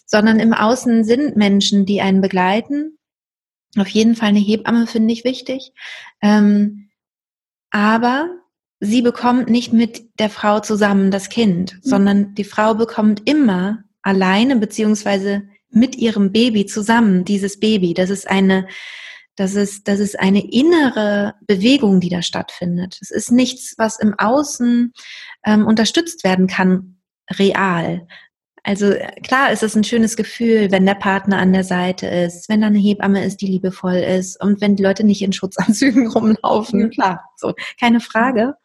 Sondern 0.05 0.39
im 0.39 0.53
Außen 0.53 1.03
sind 1.03 1.35
Menschen, 1.35 1.85
die 1.85 2.01
einen 2.01 2.21
begleiten. 2.21 2.97
Auf 3.77 3.87
jeden 3.87 4.15
Fall 4.15 4.29
eine 4.29 4.39
Hebamme 4.39 4.87
finde 4.87 5.13
ich 5.13 5.23
wichtig. 5.23 5.71
Ähm, 6.21 6.89
aber 7.71 8.29
sie 8.79 9.01
bekommt 9.01 9.49
nicht 9.49 9.73
mit 9.73 10.19
der 10.19 10.29
Frau 10.29 10.59
zusammen 10.59 11.09
das 11.09 11.29
Kind, 11.29 11.75
mhm. 11.75 11.79
sondern 11.81 12.35
die 12.35 12.43
Frau 12.43 12.75
bekommt 12.75 13.27
immer 13.27 13.83
alleine 14.01 14.57
beziehungsweise 14.57 15.43
mit 15.69 15.95
ihrem 15.95 16.31
Baby 16.31 16.65
zusammen 16.67 17.25
dieses 17.25 17.59
Baby. 17.59 17.93
Das 17.93 18.09
ist 18.09 18.29
eine 18.29 18.67
das 19.35 19.55
ist, 19.55 19.87
das 19.87 19.99
ist 19.99 20.19
eine 20.19 20.51
innere 20.51 21.35
Bewegung, 21.41 21.99
die 21.99 22.09
da 22.09 22.21
stattfindet. 22.21 22.97
Es 23.01 23.11
ist 23.11 23.31
nichts, 23.31 23.75
was 23.77 23.99
im 23.99 24.13
Außen 24.17 24.93
ähm, 25.45 25.65
unterstützt 25.65 26.23
werden 26.23 26.47
kann, 26.47 26.97
real. 27.31 28.07
Also 28.63 28.91
äh, 28.91 29.11
klar 29.21 29.51
ist 29.51 29.61
es 29.61 29.75
ein 29.75 29.83
schönes 29.83 30.15
Gefühl, 30.15 30.71
wenn 30.71 30.85
der 30.85 30.95
Partner 30.95 31.37
an 31.37 31.51
der 31.51 31.65
Seite 31.65 32.07
ist, 32.07 32.47
wenn 32.47 32.61
da 32.61 32.67
eine 32.67 32.79
Hebamme 32.79 33.23
ist, 33.25 33.41
die 33.41 33.47
liebevoll 33.47 33.95
ist 33.95 34.41
und 34.41 34.61
wenn 34.61 34.77
die 34.77 34.83
Leute 34.83 35.03
nicht 35.03 35.21
in 35.21 35.33
Schutzanzügen 35.33 36.07
rumlaufen. 36.15 36.89
Klar, 36.89 37.29
so 37.35 37.53
keine 37.79 37.99
Frage. 37.99 38.55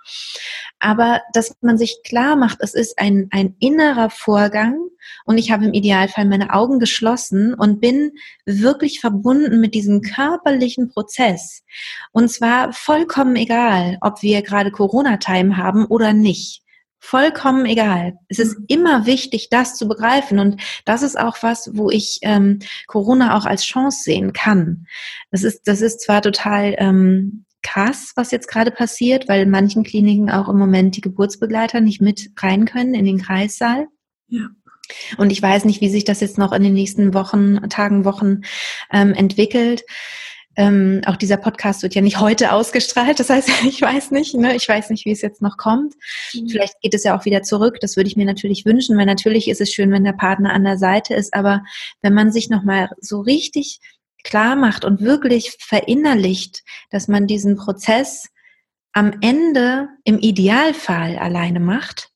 Aber 0.78 1.20
dass 1.32 1.56
man 1.60 1.78
sich 1.78 2.00
klar 2.04 2.36
macht, 2.36 2.58
es 2.60 2.74
ist 2.74 2.98
ein, 2.98 3.26
ein 3.32 3.56
innerer 3.58 4.10
Vorgang 4.10 4.78
und 5.24 5.36
ich 5.36 5.50
habe 5.50 5.64
im 5.64 5.72
Idealfall 5.72 6.26
meine 6.26 6.54
Augen 6.54 6.78
geschlossen 6.78 7.54
und 7.54 7.80
bin 7.80 8.12
wirklich 8.46 9.00
verbunden 9.00 9.60
mit 9.60 9.74
diesem 9.74 10.00
körperlichen 10.00 10.90
Prozess. 10.90 11.64
Und 12.12 12.30
zwar 12.30 12.72
vollkommen 12.72 13.34
egal, 13.34 13.98
ob 14.00 14.22
wir 14.22 14.42
gerade 14.42 14.70
Corona-Time 14.70 15.56
haben 15.56 15.86
oder 15.86 16.12
nicht. 16.12 16.62
Vollkommen 17.00 17.66
egal. 17.66 18.14
Es 18.28 18.38
ist 18.38 18.58
mhm. 18.58 18.64
immer 18.68 19.06
wichtig, 19.06 19.48
das 19.50 19.76
zu 19.76 19.88
begreifen. 19.88 20.38
Und 20.38 20.60
das 20.84 21.02
ist 21.02 21.18
auch 21.18 21.38
was, 21.42 21.70
wo 21.74 21.90
ich 21.90 22.18
ähm, 22.22 22.58
Corona 22.86 23.36
auch 23.36 23.46
als 23.46 23.64
Chance 23.64 24.02
sehen 24.02 24.32
kann. 24.32 24.86
Das 25.30 25.44
ist, 25.44 25.62
das 25.66 25.80
ist 25.80 26.00
zwar 26.02 26.22
total 26.22 26.74
ähm, 26.78 27.44
krass, 27.62 28.12
was 28.16 28.30
jetzt 28.30 28.48
gerade 28.48 28.70
passiert, 28.70 29.28
weil 29.28 29.42
in 29.42 29.50
manchen 29.50 29.84
Kliniken 29.84 30.30
auch 30.30 30.48
im 30.48 30.58
Moment 30.58 30.96
die 30.96 31.00
Geburtsbegleiter 31.00 31.80
nicht 31.80 32.00
mit 32.00 32.30
rein 32.38 32.64
können 32.64 32.94
in 32.94 33.04
den 33.04 33.20
Kreissaal. 33.20 33.86
Ja. 34.28 34.48
Und 35.18 35.30
ich 35.30 35.42
weiß 35.42 35.64
nicht, 35.66 35.80
wie 35.80 35.90
sich 35.90 36.04
das 36.04 36.20
jetzt 36.20 36.38
noch 36.38 36.52
in 36.52 36.62
den 36.62 36.72
nächsten 36.72 37.14
Wochen, 37.14 37.68
Tagen, 37.68 38.04
Wochen 38.04 38.42
ähm, 38.90 39.12
entwickelt. 39.12 39.82
Ähm, 40.58 41.02
auch 41.06 41.14
dieser 41.14 41.36
Podcast 41.36 41.84
wird 41.84 41.94
ja 41.94 42.02
nicht 42.02 42.18
heute 42.18 42.52
ausgestrahlt. 42.52 43.20
Das 43.20 43.30
heißt, 43.30 43.48
ich 43.64 43.80
weiß 43.80 44.10
nicht, 44.10 44.34
ne? 44.34 44.56
ich 44.56 44.68
weiß 44.68 44.90
nicht, 44.90 45.06
wie 45.06 45.12
es 45.12 45.22
jetzt 45.22 45.40
noch 45.40 45.56
kommt. 45.56 45.94
Mhm. 46.34 46.48
Vielleicht 46.48 46.80
geht 46.82 46.94
es 46.94 47.04
ja 47.04 47.16
auch 47.16 47.24
wieder 47.24 47.42
zurück. 47.42 47.78
Das 47.80 47.96
würde 47.96 48.08
ich 48.08 48.16
mir 48.16 48.26
natürlich 48.26 48.66
wünschen, 48.66 48.98
weil 48.98 49.06
natürlich 49.06 49.48
ist 49.48 49.60
es 49.60 49.72
schön, 49.72 49.92
wenn 49.92 50.02
der 50.02 50.14
Partner 50.14 50.52
an 50.52 50.64
der 50.64 50.76
Seite 50.76 51.14
ist. 51.14 51.32
Aber 51.32 51.62
wenn 52.02 52.12
man 52.12 52.32
sich 52.32 52.50
nochmal 52.50 52.90
so 53.00 53.20
richtig 53.20 53.78
klar 54.24 54.56
macht 54.56 54.84
und 54.84 55.00
wirklich 55.00 55.56
verinnerlicht, 55.60 56.64
dass 56.90 57.06
man 57.06 57.28
diesen 57.28 57.56
Prozess 57.56 58.28
am 58.92 59.12
Ende 59.20 59.86
im 60.02 60.18
Idealfall 60.18 61.18
alleine 61.18 61.60
macht, 61.60 62.10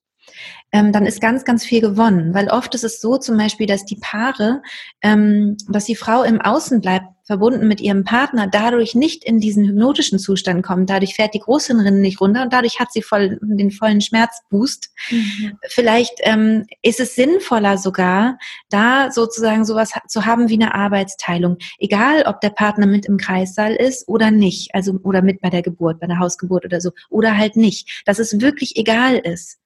ähm, 0.73 0.91
dann 0.91 1.07
ist 1.07 1.21
ganz, 1.21 1.45
ganz 1.45 1.65
viel 1.65 1.81
gewonnen. 1.81 2.35
Weil 2.35 2.49
oft 2.49 2.75
ist 2.75 2.83
es 2.83 3.01
so 3.01 3.19
zum 3.19 3.37
Beispiel, 3.37 3.67
dass 3.69 3.85
die 3.85 4.01
Paare, 4.01 4.63
ähm, 5.01 5.57
dass 5.69 5.85
die 5.85 5.95
Frau 5.95 6.25
im 6.25 6.41
Außen 6.41 6.81
bleibt, 6.81 7.07
verbunden 7.33 7.67
mit 7.67 7.81
ihrem 7.81 8.05
Partner, 8.05 8.47
dadurch 8.47 8.95
nicht 8.95 9.25
in 9.25 9.41
diesen 9.41 9.67
hypnotischen 9.67 10.19
Zustand 10.19 10.63
kommt. 10.63 10.91
Dadurch 10.91 11.15
fährt 11.15 11.33
die 11.33 11.39
Großhirnrinde 11.39 11.99
nicht 11.99 12.21
runter 12.21 12.43
und 12.43 12.53
dadurch 12.53 12.79
hat 12.79 12.93
sie 12.93 13.01
voll 13.01 13.39
den 13.41 13.71
vollen 13.71 14.03
Schmerzboost. 14.03 14.91
Mhm. 15.11 15.59
Vielleicht 15.69 16.13
ähm, 16.25 16.67
ist 16.83 17.01
es 17.01 17.15
sinnvoller 17.15 17.79
sogar, 17.79 18.39
da 18.69 19.11
sozusagen 19.11 19.65
sowas 19.65 19.93
zu 20.09 20.27
haben 20.27 20.51
wie 20.51 20.61
eine 20.61 20.75
Arbeitsteilung. 20.75 21.57
Egal, 21.79 22.25
ob 22.27 22.43
der 22.43 22.51
Partner 22.51 22.87
mit 22.87 23.07
im 23.07 23.17
Kreissaal 23.17 23.75
ist 23.75 24.07
oder 24.09 24.31
nicht, 24.31 24.75
also 24.75 24.99
oder 25.03 25.23
mit 25.23 25.41
bei 25.41 25.49
der 25.49 25.63
Geburt, 25.63 26.01
bei 26.01 26.07
der 26.07 26.19
Hausgeburt 26.19 26.67
oder 26.67 26.83
so, 26.83 26.91
oder 27.09 27.39
halt 27.39 27.57
nicht. 27.57 28.03
Dass 28.05 28.19
es 28.19 28.43
wirklich 28.43 28.77
egal 28.77 29.17
ist. 29.17 29.59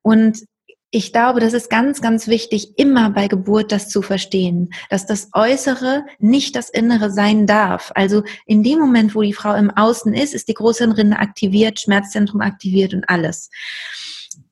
Und 0.00 0.46
ich 0.90 1.12
glaube, 1.12 1.40
das 1.40 1.52
ist 1.52 1.68
ganz, 1.68 2.00
ganz 2.00 2.28
wichtig, 2.28 2.78
immer 2.78 3.10
bei 3.10 3.28
Geburt 3.28 3.72
das 3.72 3.90
zu 3.90 4.00
verstehen, 4.00 4.70
dass 4.88 5.04
das 5.04 5.28
Äußere 5.34 6.04
nicht 6.18 6.56
das 6.56 6.70
Innere 6.70 7.10
sein 7.10 7.46
darf. 7.46 7.92
Also 7.94 8.22
in 8.46 8.62
dem 8.62 8.78
Moment, 8.78 9.14
wo 9.14 9.20
die 9.20 9.34
Frau 9.34 9.54
im 9.54 9.70
Außen 9.70 10.14
ist, 10.14 10.34
ist 10.34 10.48
die 10.48 10.54
Großhirnrinde 10.54 11.18
aktiviert, 11.18 11.80
Schmerzzentrum 11.80 12.40
aktiviert 12.40 12.94
und 12.94 13.08
alles. 13.08 13.50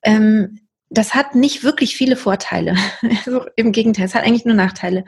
Ähm, 0.02 0.60
das 0.90 1.14
hat 1.14 1.34
nicht 1.34 1.64
wirklich 1.64 1.96
viele 1.96 2.16
Vorteile. 2.16 2.76
Also 3.24 3.46
Im 3.56 3.72
Gegenteil, 3.72 4.04
es 4.04 4.14
hat 4.14 4.24
eigentlich 4.24 4.44
nur 4.44 4.54
Nachteile. 4.54 5.04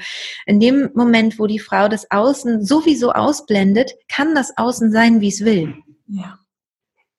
In 0.46 0.60
dem 0.60 0.90
Moment, 0.94 1.38
wo 1.38 1.46
die 1.46 1.58
Frau 1.58 1.88
das 1.88 2.10
Außen 2.10 2.64
sowieso 2.64 3.12
ausblendet, 3.12 3.92
kann 4.08 4.34
das 4.34 4.56
Außen 4.56 4.92
sein, 4.92 5.20
wie 5.20 5.28
es 5.28 5.44
will. 5.44 5.74
Ja. 6.06 6.38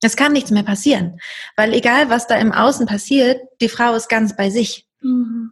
Es 0.02 0.16
kann 0.16 0.32
nichts 0.32 0.52
mehr 0.52 0.64
passieren, 0.64 1.20
weil 1.58 1.74
egal 1.74 2.10
was 2.10 2.28
da 2.28 2.36
im 2.36 2.52
Außen 2.52 2.86
passiert, 2.86 3.42
die 3.62 3.70
Frau 3.70 3.94
ist 3.96 4.08
ganz 4.08 4.36
bei 4.36 4.50
sich. 4.50 4.88
Mhm. 5.02 5.52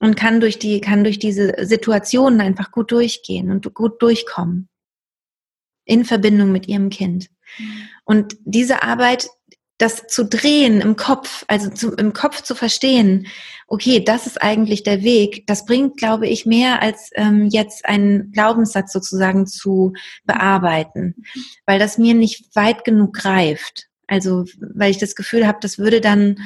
und 0.00 0.16
kann 0.16 0.40
durch 0.40 0.58
die, 0.58 0.80
kann 0.80 1.02
durch 1.02 1.18
diese 1.18 1.54
Situationen 1.66 2.40
einfach 2.40 2.70
gut 2.70 2.92
durchgehen 2.92 3.50
und 3.50 3.74
gut 3.74 4.00
durchkommen. 4.00 4.68
In 5.84 6.04
Verbindung 6.04 6.52
mit 6.52 6.68
ihrem 6.68 6.90
Kind. 6.90 7.28
Mhm. 7.58 7.88
Und 8.04 8.36
diese 8.44 8.82
Arbeit, 8.82 9.28
das 9.78 10.08
zu 10.08 10.24
drehen 10.24 10.80
im 10.80 10.96
Kopf, 10.96 11.44
also 11.46 11.70
zu, 11.70 11.92
im 11.94 12.12
Kopf 12.12 12.42
zu 12.42 12.54
verstehen, 12.54 13.28
okay, 13.68 14.02
das 14.02 14.26
ist 14.26 14.42
eigentlich 14.42 14.82
der 14.82 15.02
Weg, 15.02 15.46
das 15.46 15.64
bringt, 15.64 15.96
glaube 15.96 16.26
ich, 16.26 16.46
mehr 16.46 16.82
als 16.82 17.10
ähm, 17.14 17.46
jetzt 17.46 17.86
einen 17.86 18.32
Glaubenssatz 18.32 18.92
sozusagen 18.92 19.46
zu 19.46 19.92
bearbeiten, 20.24 21.14
weil 21.64 21.78
das 21.78 21.98
mir 21.98 22.14
nicht 22.14 22.56
weit 22.56 22.84
genug 22.84 23.14
greift. 23.14 23.86
Also, 24.08 24.46
weil 24.58 24.90
ich 24.90 24.98
das 24.98 25.14
Gefühl 25.14 25.46
habe, 25.46 25.58
das 25.60 25.78
würde 25.78 26.00
dann, 26.00 26.38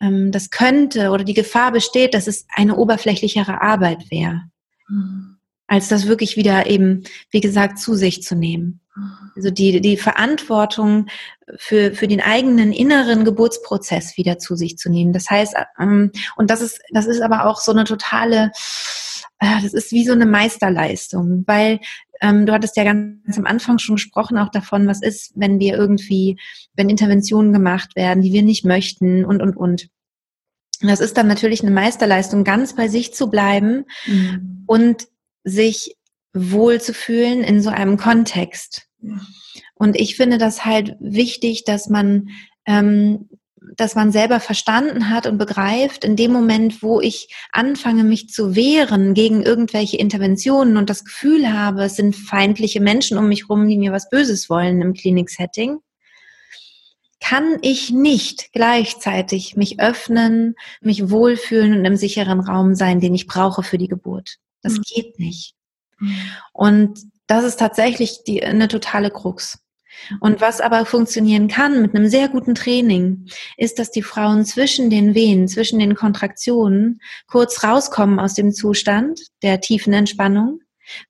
ähm, 0.00 0.30
das 0.30 0.50
könnte 0.50 1.10
oder 1.10 1.24
die 1.24 1.34
Gefahr 1.34 1.72
besteht, 1.72 2.14
dass 2.14 2.28
es 2.28 2.46
eine 2.54 2.76
oberflächlichere 2.76 3.60
Arbeit 3.60 4.10
wäre. 4.10 4.42
Mhm. 4.88 5.36
Als 5.66 5.88
das 5.88 6.06
wirklich 6.06 6.36
wieder 6.36 6.66
eben, 6.66 7.02
wie 7.30 7.40
gesagt, 7.40 7.78
zu 7.78 7.94
sich 7.94 8.22
zu 8.22 8.36
nehmen. 8.36 8.80
Also 9.36 9.50
die, 9.50 9.80
die 9.80 9.96
Verantwortung 9.96 11.06
für, 11.56 11.92
für 11.92 12.08
den 12.08 12.20
eigenen 12.20 12.72
inneren 12.72 13.24
Geburtsprozess 13.24 14.16
wieder 14.16 14.38
zu 14.38 14.56
sich 14.56 14.76
zu 14.76 14.90
nehmen. 14.90 15.12
Das 15.12 15.30
heißt, 15.30 15.54
ähm, 15.78 16.10
und 16.36 16.50
das 16.50 16.60
ist, 16.60 16.80
das 16.92 17.06
ist 17.06 17.20
aber 17.20 17.46
auch 17.46 17.60
so 17.60 17.72
eine 17.72 17.84
totale, 17.84 18.50
äh, 19.38 19.62
das 19.62 19.72
ist 19.72 19.92
wie 19.92 20.04
so 20.04 20.12
eine 20.12 20.26
Meisterleistung, 20.26 21.44
weil 21.46 21.80
ähm, 22.20 22.46
du 22.46 22.52
hattest 22.52 22.76
ja 22.76 22.84
ganz 22.84 23.38
am 23.38 23.46
Anfang 23.46 23.78
schon 23.78 23.96
gesprochen 23.96 24.38
auch 24.38 24.50
davon, 24.50 24.86
was 24.86 25.02
ist, 25.02 25.32
wenn 25.36 25.58
wir 25.58 25.74
irgendwie, 25.76 26.38
wenn 26.74 26.90
Interventionen 26.90 27.52
gemacht 27.52 27.96
werden, 27.96 28.22
die 28.22 28.32
wir 28.32 28.42
nicht 28.42 28.64
möchten 28.64 29.24
und, 29.24 29.40
und, 29.40 29.56
und. 29.56 29.88
Das 30.82 31.00
ist 31.00 31.16
dann 31.16 31.26
natürlich 31.26 31.62
eine 31.62 31.70
Meisterleistung, 31.70 32.42
ganz 32.42 32.74
bei 32.74 32.88
sich 32.88 33.14
zu 33.14 33.30
bleiben 33.30 33.84
mhm. 34.06 34.64
und 34.66 35.06
sich 35.44 35.96
wohl 36.32 36.80
zu 36.80 36.94
fühlen 36.94 37.42
in 37.42 37.62
so 37.62 37.70
einem 37.70 37.96
Kontext. 37.96 38.86
Und 39.74 39.98
ich 39.98 40.16
finde 40.16 40.38
das 40.38 40.64
halt 40.64 40.96
wichtig, 41.00 41.64
dass 41.64 41.88
man, 41.88 42.28
ähm, 42.66 43.28
dass 43.76 43.94
man 43.94 44.12
selber 44.12 44.40
verstanden 44.40 45.10
hat 45.10 45.26
und 45.26 45.38
begreift, 45.38 46.04
in 46.04 46.16
dem 46.16 46.32
Moment, 46.32 46.82
wo 46.82 47.00
ich 47.00 47.34
anfange, 47.52 48.04
mich 48.04 48.28
zu 48.28 48.54
wehren 48.54 49.14
gegen 49.14 49.42
irgendwelche 49.42 49.96
Interventionen 49.96 50.76
und 50.76 50.90
das 50.90 51.04
Gefühl 51.04 51.52
habe, 51.52 51.84
es 51.84 51.96
sind 51.96 52.14
feindliche 52.14 52.80
Menschen 52.80 53.18
um 53.18 53.28
mich 53.28 53.48
rum, 53.48 53.66
die 53.68 53.78
mir 53.78 53.92
was 53.92 54.10
Böses 54.10 54.50
wollen 54.50 54.82
im 54.82 54.94
Kliniksetting, 54.94 55.78
kann 57.20 57.58
ich 57.60 57.90
nicht 57.90 58.52
gleichzeitig 58.52 59.54
mich 59.56 59.78
öffnen, 59.78 60.54
mich 60.80 61.10
wohlfühlen 61.10 61.78
und 61.78 61.84
im 61.84 61.96
sicheren 61.96 62.40
Raum 62.40 62.74
sein, 62.74 63.00
den 63.00 63.14
ich 63.14 63.26
brauche 63.26 63.62
für 63.62 63.78
die 63.78 63.88
Geburt. 63.88 64.36
Das 64.62 64.74
mhm. 64.74 64.82
geht 64.82 65.18
nicht. 65.18 65.54
Mhm. 66.00 66.16
Und 66.52 67.00
das 67.26 67.44
ist 67.44 67.58
tatsächlich 67.58 68.24
die, 68.26 68.42
eine 68.42 68.68
totale 68.68 69.10
Krux. 69.10 69.58
Und 70.20 70.40
was 70.40 70.60
aber 70.60 70.86
funktionieren 70.86 71.48
kann 71.48 71.82
mit 71.82 71.94
einem 71.94 72.08
sehr 72.08 72.28
guten 72.28 72.54
Training, 72.54 73.26
ist, 73.56 73.78
dass 73.78 73.90
die 73.90 74.02
Frauen 74.02 74.44
zwischen 74.44 74.90
den 74.90 75.14
Wehen, 75.14 75.46
zwischen 75.46 75.78
den 75.78 75.94
Kontraktionen 75.94 77.00
kurz 77.26 77.62
rauskommen 77.62 78.18
aus 78.18 78.34
dem 78.34 78.52
Zustand 78.52 79.20
der 79.42 79.60
tiefen 79.60 79.92
Entspannung, 79.92 80.60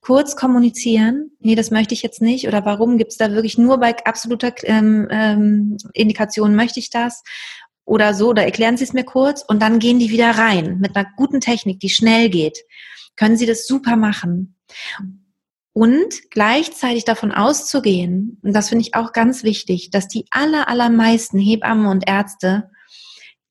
kurz 0.01 0.37
kommunizieren, 0.37 1.31
nee, 1.39 1.55
das 1.55 1.71
möchte 1.71 1.95
ich 1.95 2.03
jetzt 2.03 2.21
nicht 2.21 2.47
oder 2.47 2.65
warum 2.65 2.99
gibt 2.99 3.13
es 3.13 3.17
da 3.17 3.33
wirklich 3.33 3.57
nur 3.57 3.79
bei 3.79 3.97
absoluter 4.05 4.53
ähm, 4.65 5.09
ähm, 5.11 5.79
Indikation 5.95 6.55
möchte 6.55 6.81
ich 6.81 6.91
das 6.91 7.23
oder 7.87 8.13
so, 8.13 8.33
da 8.33 8.43
erklären 8.43 8.77
Sie 8.77 8.85
es 8.85 8.93
mir 8.93 9.05
kurz 9.05 9.43
und 9.43 9.61
dann 9.63 9.79
gehen 9.79 9.99
die 9.99 10.11
wieder 10.11 10.31
rein 10.31 10.79
mit 10.81 10.97
einer 10.97 11.09
guten 11.17 11.41
Technik, 11.41 11.81
die 11.81 11.89
schnell 11.89 12.29
geht. 12.29 12.59
Können 13.21 13.37
Sie 13.37 13.45
das 13.45 13.67
super 13.67 13.97
machen. 13.97 14.57
Und 15.75 16.31
gleichzeitig 16.31 17.05
davon 17.05 17.33
auszugehen, 17.33 18.41
und 18.43 18.55
das 18.55 18.71
finde 18.71 18.81
ich 18.81 18.95
auch 18.95 19.13
ganz 19.13 19.43
wichtig, 19.43 19.91
dass 19.91 20.09
die 20.09 20.25
aller, 20.31 20.69
allermeisten 20.69 21.39
Hebammen 21.39 21.85
und 21.85 22.09
Ärzte 22.09 22.71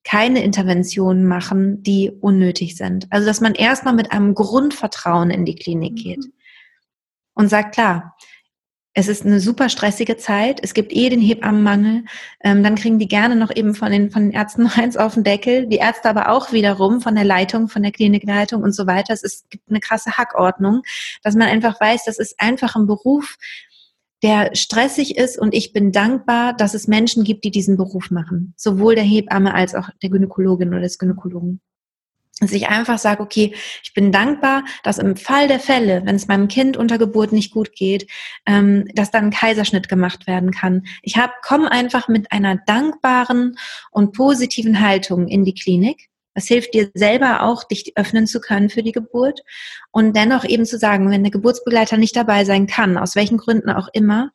keine 0.02 0.42
Interventionen 0.42 1.24
machen, 1.24 1.84
die 1.84 2.10
unnötig 2.10 2.76
sind. 2.76 3.06
Also, 3.10 3.28
dass 3.28 3.40
man 3.40 3.54
erstmal 3.54 3.94
mit 3.94 4.10
einem 4.10 4.34
Grundvertrauen 4.34 5.30
in 5.30 5.44
die 5.44 5.54
Klinik 5.54 5.94
geht 5.94 6.18
mhm. 6.18 6.32
und 7.34 7.48
sagt, 7.48 7.72
klar, 7.72 8.16
es 8.92 9.06
ist 9.06 9.24
eine 9.24 9.38
super 9.38 9.68
stressige 9.68 10.16
Zeit. 10.16 10.58
Es 10.62 10.74
gibt 10.74 10.92
eh 10.92 11.08
den 11.08 11.20
Hebammenmangel. 11.20 12.04
Ähm, 12.42 12.64
dann 12.64 12.74
kriegen 12.74 12.98
die 12.98 13.06
gerne 13.06 13.36
noch 13.36 13.54
eben 13.54 13.74
von 13.74 13.92
den, 13.92 14.10
von 14.10 14.22
den 14.22 14.32
Ärzten 14.32 14.66
eins 14.74 14.96
auf 14.96 15.14
den 15.14 15.24
Deckel. 15.24 15.66
Die 15.68 15.76
Ärzte 15.76 16.08
aber 16.08 16.30
auch 16.30 16.52
wiederum 16.52 17.00
von 17.00 17.14
der 17.14 17.24
Leitung, 17.24 17.68
von 17.68 17.82
der 17.82 17.92
Klinikleitung 17.92 18.62
und 18.62 18.72
so 18.72 18.86
weiter. 18.86 19.14
Es 19.14 19.22
ist, 19.22 19.48
gibt 19.50 19.70
eine 19.70 19.80
krasse 19.80 20.12
Hackordnung, 20.12 20.82
dass 21.22 21.36
man 21.36 21.48
einfach 21.48 21.80
weiß, 21.80 22.04
das 22.04 22.18
ist 22.18 22.34
einfach 22.38 22.74
ein 22.74 22.86
Beruf, 22.86 23.36
der 24.22 24.54
stressig 24.54 25.16
ist 25.16 25.38
und 25.38 25.54
ich 25.54 25.72
bin 25.72 25.92
dankbar, 25.92 26.54
dass 26.54 26.74
es 26.74 26.88
Menschen 26.88 27.24
gibt, 27.24 27.44
die 27.44 27.50
diesen 27.50 27.76
Beruf 27.76 28.10
machen. 28.10 28.52
Sowohl 28.56 28.94
der 28.94 29.04
Hebamme 29.04 29.54
als 29.54 29.74
auch 29.74 29.88
der 30.02 30.10
Gynäkologin 30.10 30.68
oder 30.68 30.80
des 30.80 30.98
Gynäkologen 30.98 31.60
dass 32.40 32.52
ich 32.52 32.68
einfach 32.68 32.98
sage, 32.98 33.22
okay, 33.22 33.54
ich 33.82 33.92
bin 33.94 34.10
dankbar, 34.10 34.64
dass 34.82 34.98
im 34.98 35.16
Fall 35.16 35.46
der 35.46 35.60
Fälle, 35.60 36.02
wenn 36.04 36.16
es 36.16 36.26
meinem 36.26 36.48
Kind 36.48 36.76
unter 36.76 36.98
Geburt 36.98 37.32
nicht 37.32 37.52
gut 37.52 37.72
geht, 37.74 38.10
ähm, 38.46 38.88
dass 38.94 39.10
dann 39.10 39.26
ein 39.26 39.30
Kaiserschnitt 39.30 39.88
gemacht 39.88 40.26
werden 40.26 40.50
kann. 40.50 40.84
Ich 41.02 41.14
komme 41.42 41.70
einfach 41.70 42.08
mit 42.08 42.32
einer 42.32 42.56
dankbaren 42.66 43.56
und 43.90 44.12
positiven 44.12 44.80
Haltung 44.80 45.28
in 45.28 45.44
die 45.44 45.54
Klinik. 45.54 46.08
Das 46.34 46.46
hilft 46.46 46.74
dir 46.74 46.90
selber 46.94 47.42
auch, 47.42 47.64
dich 47.64 47.92
öffnen 47.96 48.26
zu 48.26 48.40
können 48.40 48.70
für 48.70 48.82
die 48.82 48.92
Geburt 48.92 49.40
und 49.90 50.16
dennoch 50.16 50.44
eben 50.44 50.64
zu 50.64 50.78
sagen, 50.78 51.10
wenn 51.10 51.24
der 51.24 51.32
Geburtsbegleiter 51.32 51.96
nicht 51.96 52.16
dabei 52.16 52.44
sein 52.44 52.66
kann, 52.66 52.96
aus 52.96 53.16
welchen 53.16 53.36
Gründen 53.36 53.70
auch 53.70 53.88
immer, 53.92 54.30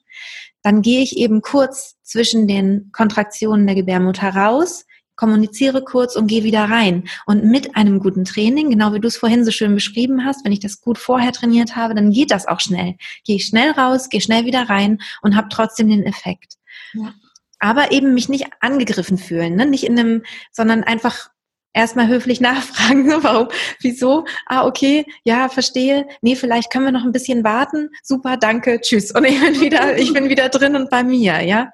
dann 0.61 0.81
gehe 0.81 1.01
ich 1.01 1.17
eben 1.17 1.41
kurz 1.41 1.95
zwischen 2.03 2.47
den 2.47 2.89
Kontraktionen 2.91 3.65
der 3.65 3.75
Gebärmutter 3.75 4.29
raus, 4.29 4.85
kommuniziere 5.15 5.83
kurz 5.83 6.15
und 6.15 6.27
gehe 6.27 6.43
wieder 6.43 6.65
rein. 6.65 7.07
Und 7.25 7.43
mit 7.45 7.75
einem 7.75 7.99
guten 7.99 8.25
Training, 8.25 8.69
genau 8.69 8.93
wie 8.93 8.99
du 8.99 9.07
es 9.07 9.17
vorhin 9.17 9.45
so 9.45 9.51
schön 9.51 9.73
beschrieben 9.73 10.25
hast, 10.25 10.45
wenn 10.45 10.51
ich 10.51 10.59
das 10.59 10.81
gut 10.81 10.97
vorher 10.97 11.31
trainiert 11.31 11.75
habe, 11.75 11.95
dann 11.95 12.11
geht 12.11 12.31
das 12.31 12.47
auch 12.47 12.59
schnell. 12.59 12.95
Gehe 13.23 13.37
ich 13.37 13.45
schnell 13.45 13.71
raus, 13.71 14.09
gehe 14.09 14.21
schnell 14.21 14.45
wieder 14.45 14.69
rein 14.69 14.99
und 15.21 15.35
habe 15.35 15.47
trotzdem 15.49 15.89
den 15.89 16.03
Effekt. 16.03 16.55
Ja. 16.93 17.13
Aber 17.59 17.91
eben 17.91 18.13
mich 18.13 18.29
nicht 18.29 18.47
angegriffen 18.59 19.17
fühlen, 19.17 19.55
ne? 19.55 19.65
nicht 19.65 19.85
in 19.85 19.97
einem, 19.97 20.23
sondern 20.51 20.83
einfach 20.83 21.29
erstmal 21.75 22.07
höflich 22.07 22.41
nachfragen, 22.41 23.09
so, 23.09 23.23
warum, 23.23 23.49
wieso, 23.81 24.25
ah, 24.47 24.65
okay, 24.65 25.05
ja, 25.23 25.49
verstehe, 25.49 26.07
nee, 26.21 26.35
vielleicht 26.35 26.71
können 26.71 26.85
wir 26.85 26.91
noch 26.91 27.03
ein 27.03 27.11
bisschen 27.11 27.43
warten, 27.43 27.91
super, 28.01 28.37
danke, 28.37 28.81
tschüss. 28.81 29.11
Und 29.11 29.25
ich 29.25 29.39
bin 29.39 29.61
wieder, 29.61 29.97
ich 29.97 30.13
bin 30.13 30.29
wieder 30.29 30.49
drin 30.49 30.75
und 30.75 30.89
bei 30.89 31.03
mir, 31.03 31.41
ja. 31.41 31.69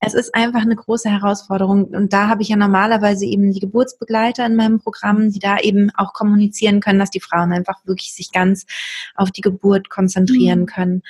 Es 0.00 0.12
ist 0.12 0.34
einfach 0.34 0.60
eine 0.60 0.76
große 0.76 1.08
Herausforderung 1.08 1.84
und 1.84 2.12
da 2.12 2.28
habe 2.28 2.42
ich 2.42 2.48
ja 2.48 2.56
normalerweise 2.56 3.24
eben 3.24 3.52
die 3.52 3.60
Geburtsbegleiter 3.60 4.44
in 4.44 4.56
meinem 4.56 4.78
Programm, 4.78 5.30
die 5.30 5.38
da 5.38 5.58
eben 5.58 5.90
auch 5.94 6.12
kommunizieren 6.12 6.80
können, 6.80 6.98
dass 6.98 7.10
die 7.10 7.20
Frauen 7.20 7.52
einfach 7.52 7.78
wirklich 7.86 8.12
sich 8.12 8.30
ganz 8.30 8.66
auf 9.14 9.30
die 9.30 9.40
Geburt 9.40 9.88
konzentrieren 9.88 10.60
mhm. 10.60 10.66
können. 10.66 11.02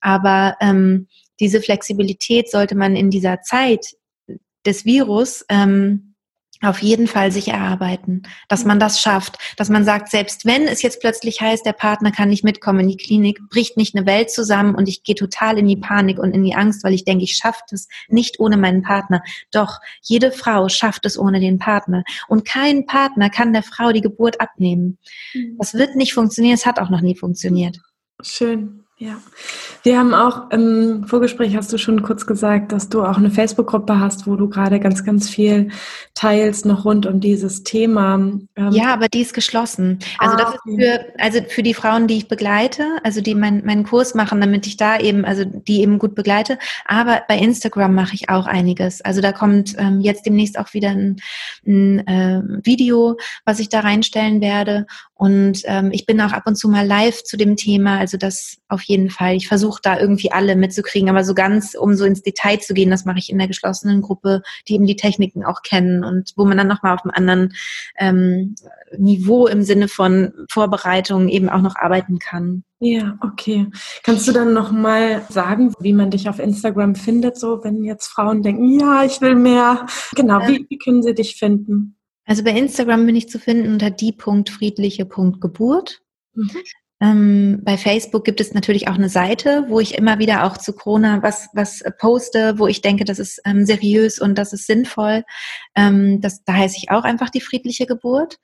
Aber 0.00 0.56
ähm, 0.60 1.06
diese 1.38 1.60
Flexibilität 1.60 2.50
sollte 2.50 2.74
man 2.74 2.96
in 2.96 3.10
dieser 3.10 3.42
Zeit 3.42 3.94
des 4.66 4.84
Virus 4.84 5.44
ähm, 5.48 6.09
auf 6.62 6.82
jeden 6.82 7.06
Fall 7.06 7.32
sich 7.32 7.48
erarbeiten, 7.48 8.22
dass 8.48 8.64
man 8.64 8.78
das 8.78 9.00
schafft, 9.00 9.38
dass 9.56 9.70
man 9.70 9.84
sagt, 9.84 10.10
selbst 10.10 10.44
wenn 10.44 10.68
es 10.68 10.82
jetzt 10.82 11.00
plötzlich 11.00 11.40
heißt, 11.40 11.64
der 11.64 11.72
Partner 11.72 12.12
kann 12.12 12.28
nicht 12.28 12.44
mitkommen 12.44 12.80
in 12.80 12.88
die 12.88 12.96
Klinik, 12.96 13.40
bricht 13.48 13.76
nicht 13.76 13.94
eine 13.94 14.06
Welt 14.06 14.30
zusammen 14.30 14.74
und 14.74 14.88
ich 14.88 15.02
gehe 15.02 15.14
total 15.14 15.58
in 15.58 15.66
die 15.66 15.76
Panik 15.76 16.18
und 16.18 16.32
in 16.32 16.44
die 16.44 16.54
Angst, 16.54 16.84
weil 16.84 16.92
ich 16.92 17.04
denke, 17.04 17.24
ich 17.24 17.36
schaffe 17.36 17.62
es 17.70 17.88
nicht 18.08 18.40
ohne 18.40 18.56
meinen 18.56 18.82
Partner. 18.82 19.22
Doch 19.52 19.80
jede 20.02 20.32
Frau 20.32 20.68
schafft 20.68 21.06
es 21.06 21.18
ohne 21.18 21.40
den 21.40 21.58
Partner 21.58 22.04
und 22.28 22.44
kein 22.44 22.84
Partner 22.86 23.30
kann 23.30 23.52
der 23.52 23.62
Frau 23.62 23.92
die 23.92 24.02
Geburt 24.02 24.40
abnehmen. 24.40 24.98
Mhm. 25.32 25.56
Das 25.58 25.74
wird 25.74 25.96
nicht 25.96 26.12
funktionieren, 26.12 26.54
es 26.54 26.66
hat 26.66 26.78
auch 26.78 26.90
noch 26.90 27.00
nie 27.00 27.16
funktioniert. 27.16 27.80
Schön. 28.22 28.79
Ja, 29.00 29.16
wir 29.82 29.98
haben 29.98 30.12
auch 30.12 30.50
im 30.50 31.04
Vorgespräch 31.06 31.56
hast 31.56 31.72
du 31.72 31.78
schon 31.78 32.02
kurz 32.02 32.26
gesagt, 32.26 32.70
dass 32.70 32.90
du 32.90 33.02
auch 33.02 33.16
eine 33.16 33.30
Facebook-Gruppe 33.30 33.98
hast, 33.98 34.26
wo 34.26 34.36
du 34.36 34.50
gerade 34.50 34.78
ganz, 34.78 35.06
ganz 35.06 35.30
viel 35.30 35.70
teilst 36.12 36.66
noch 36.66 36.84
rund 36.84 37.06
um 37.06 37.18
dieses 37.18 37.62
Thema. 37.62 38.16
Ähm 38.16 38.48
ja, 38.72 38.92
aber 38.92 39.08
die 39.08 39.22
ist 39.22 39.32
geschlossen. 39.32 40.00
Also 40.18 40.36
ah, 40.36 40.36
das 40.36 40.54
ist 40.54 40.78
für, 40.78 41.06
also 41.18 41.40
für 41.48 41.62
die 41.62 41.72
Frauen, 41.72 42.08
die 42.08 42.18
ich 42.18 42.28
begleite, 42.28 42.84
also 43.02 43.22
die 43.22 43.34
mein, 43.34 43.64
meinen 43.64 43.84
Kurs 43.84 44.14
machen, 44.14 44.38
damit 44.38 44.66
ich 44.66 44.76
da 44.76 44.98
eben, 44.98 45.24
also 45.24 45.44
die 45.46 45.80
eben 45.80 45.98
gut 45.98 46.14
begleite. 46.14 46.58
Aber 46.84 47.22
bei 47.26 47.38
Instagram 47.38 47.94
mache 47.94 48.14
ich 48.14 48.28
auch 48.28 48.46
einiges. 48.46 49.00
Also 49.00 49.22
da 49.22 49.32
kommt 49.32 49.76
ähm, 49.78 50.02
jetzt 50.02 50.26
demnächst 50.26 50.58
auch 50.58 50.74
wieder 50.74 50.90
ein, 50.90 51.16
ein 51.66 52.06
äh, 52.06 52.42
Video, 52.66 53.16
was 53.46 53.60
ich 53.60 53.70
da 53.70 53.80
reinstellen 53.80 54.42
werde. 54.42 54.84
Und 55.20 55.60
ähm, 55.64 55.90
ich 55.92 56.06
bin 56.06 56.18
auch 56.22 56.32
ab 56.32 56.44
und 56.46 56.56
zu 56.56 56.66
mal 56.70 56.86
live 56.86 57.22
zu 57.24 57.36
dem 57.36 57.54
Thema, 57.54 57.98
also 57.98 58.16
das 58.16 58.56
auf 58.70 58.80
jeden 58.80 59.10
Fall. 59.10 59.34
Ich 59.34 59.48
versuche 59.48 59.78
da 59.82 60.00
irgendwie 60.00 60.32
alle 60.32 60.56
mitzukriegen, 60.56 61.10
aber 61.10 61.24
so 61.24 61.34
ganz, 61.34 61.74
um 61.74 61.94
so 61.94 62.06
ins 62.06 62.22
Detail 62.22 62.58
zu 62.58 62.72
gehen, 62.72 62.88
das 62.88 63.04
mache 63.04 63.18
ich 63.18 63.28
in 63.28 63.36
der 63.36 63.46
geschlossenen 63.46 64.00
Gruppe, 64.00 64.40
die 64.66 64.76
eben 64.76 64.86
die 64.86 64.96
Techniken 64.96 65.44
auch 65.44 65.60
kennen 65.60 66.04
und 66.04 66.32
wo 66.36 66.46
man 66.46 66.56
dann 66.56 66.68
nochmal 66.68 66.94
auf 66.94 67.04
einem 67.04 67.12
anderen 67.14 67.54
ähm, 67.98 68.54
Niveau 68.96 69.46
im 69.46 69.60
Sinne 69.60 69.88
von 69.88 70.32
Vorbereitung 70.50 71.28
eben 71.28 71.50
auch 71.50 71.60
noch 71.60 71.76
arbeiten 71.76 72.18
kann. 72.18 72.64
Ja, 72.78 73.18
okay. 73.20 73.66
Kannst 74.02 74.26
du 74.26 74.32
dann 74.32 74.54
nochmal 74.54 75.20
sagen, 75.28 75.74
wie 75.80 75.92
man 75.92 76.10
dich 76.10 76.30
auf 76.30 76.38
Instagram 76.38 76.94
findet, 76.94 77.38
so 77.38 77.62
wenn 77.62 77.84
jetzt 77.84 78.06
Frauen 78.06 78.42
denken, 78.42 78.80
ja, 78.80 79.04
ich 79.04 79.20
will 79.20 79.34
mehr. 79.34 79.84
Genau, 80.16 80.40
wie, 80.48 80.64
wie 80.70 80.78
können 80.78 81.02
sie 81.02 81.12
dich 81.12 81.36
finden? 81.36 81.99
Also 82.26 82.44
bei 82.44 82.52
Instagram 82.52 83.06
bin 83.06 83.16
ich 83.16 83.28
zu 83.28 83.38
finden 83.38 83.72
unter 83.72 83.90
die.friedliche.geburt. 83.90 86.02
Mhm. 86.34 86.50
Ähm, 87.02 87.60
bei 87.62 87.78
Facebook 87.78 88.24
gibt 88.24 88.42
es 88.42 88.52
natürlich 88.52 88.88
auch 88.88 88.94
eine 88.94 89.08
Seite, 89.08 89.64
wo 89.68 89.80
ich 89.80 89.96
immer 89.96 90.18
wieder 90.18 90.44
auch 90.44 90.58
zu 90.58 90.74
Corona 90.74 91.22
was, 91.22 91.48
was 91.54 91.82
poste, 91.98 92.58
wo 92.58 92.66
ich 92.66 92.82
denke, 92.82 93.04
das 93.04 93.18
ist 93.18 93.40
ähm, 93.46 93.64
seriös 93.64 94.18
und 94.18 94.36
das 94.36 94.52
ist 94.52 94.66
sinnvoll. 94.66 95.24
Ähm, 95.74 96.20
das, 96.20 96.44
da 96.44 96.52
heiße 96.52 96.76
ich 96.76 96.90
auch 96.90 97.04
einfach 97.04 97.30
die 97.30 97.40
friedliche 97.40 97.86
Geburt. 97.86 98.38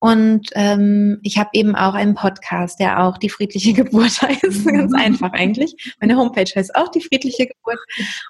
Und 0.00 0.50
ähm, 0.54 1.18
ich 1.22 1.38
habe 1.38 1.50
eben 1.54 1.74
auch 1.74 1.94
einen 1.94 2.14
Podcast, 2.14 2.78
der 2.78 3.02
auch 3.02 3.18
die 3.18 3.30
friedliche 3.30 3.72
Geburt 3.74 4.22
heißt. 4.22 4.64
Ganz 4.66 4.92
mhm. 4.92 4.98
einfach 4.98 5.32
eigentlich. 5.32 5.96
Meine 6.00 6.16
Homepage 6.16 6.50
heißt 6.54 6.74
auch 6.76 6.88
die 6.88 7.00
friedliche 7.00 7.46
Geburt. 7.48 7.78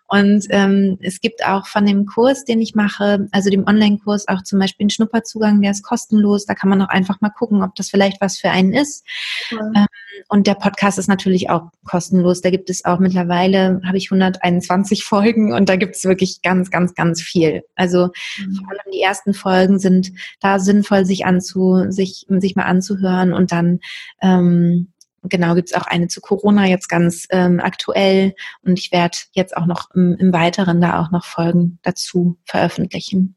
Und 0.06 0.46
ähm, 0.50 0.98
es 1.02 1.20
gibt 1.20 1.44
auch 1.44 1.66
von 1.66 1.84
dem 1.84 2.06
Kurs, 2.06 2.44
den 2.44 2.62
ich 2.62 2.74
mache, 2.74 3.28
also 3.32 3.50
dem 3.50 3.66
Online-Kurs, 3.66 4.28
auch 4.28 4.42
zum 4.42 4.58
Beispiel 4.58 4.84
einen 4.84 4.90
Schnupperzugang, 4.90 5.60
der 5.60 5.72
ist 5.72 5.82
kostenlos. 5.82 6.46
Da 6.46 6.54
kann 6.54 6.70
man 6.70 6.80
auch 6.80 6.88
einfach 6.88 7.20
mal 7.20 7.30
gucken, 7.30 7.62
ob 7.62 7.74
das 7.74 7.90
vielleicht 7.90 8.20
was 8.20 8.38
für 8.38 8.50
einen 8.50 8.72
ist. 8.72 9.04
Mhm. 9.50 9.72
Ähm, 9.74 9.86
und 10.28 10.46
der 10.46 10.54
Podcast 10.54 10.98
ist 10.98 11.08
natürlich 11.08 11.50
auch 11.50 11.70
kostenlos. 11.84 12.40
Da 12.40 12.50
gibt 12.50 12.70
es 12.70 12.84
auch 12.84 12.98
mittlerweile, 12.98 13.80
habe 13.84 13.96
ich 13.96 14.10
121 14.10 15.04
Folgen 15.04 15.52
und 15.52 15.68
da 15.68 15.76
gibt 15.76 15.96
es 15.96 16.04
wirklich 16.04 16.42
ganz, 16.42 16.70
ganz, 16.70 16.94
ganz 16.94 17.22
viel. 17.22 17.62
Also 17.74 18.08
mhm. 18.38 18.54
vor 18.54 18.70
allem 18.70 18.92
die 18.92 19.00
ersten 19.00 19.34
Folgen 19.34 19.78
sind 19.78 20.12
da 20.40 20.58
sinnvoll, 20.58 21.04
sich 21.04 21.26
anzu, 21.26 21.90
sich, 21.90 22.26
sich 22.28 22.56
mal 22.56 22.64
anzuhören 22.64 23.32
und 23.32 23.52
dann 23.52 23.80
ähm, 24.22 24.92
genau 25.22 25.54
gibt 25.54 25.70
es 25.70 25.74
auch 25.74 25.86
eine 25.86 26.08
zu 26.08 26.20
Corona 26.20 26.66
jetzt 26.66 26.88
ganz 26.88 27.26
ähm, 27.30 27.60
aktuell 27.60 28.34
und 28.62 28.78
ich 28.78 28.92
werde 28.92 29.18
jetzt 29.32 29.56
auch 29.56 29.66
noch 29.66 29.90
im, 29.94 30.16
im 30.18 30.32
Weiteren 30.32 30.80
da 30.80 31.00
auch 31.00 31.10
noch 31.10 31.24
Folgen 31.24 31.78
dazu 31.82 32.38
veröffentlichen. 32.44 33.36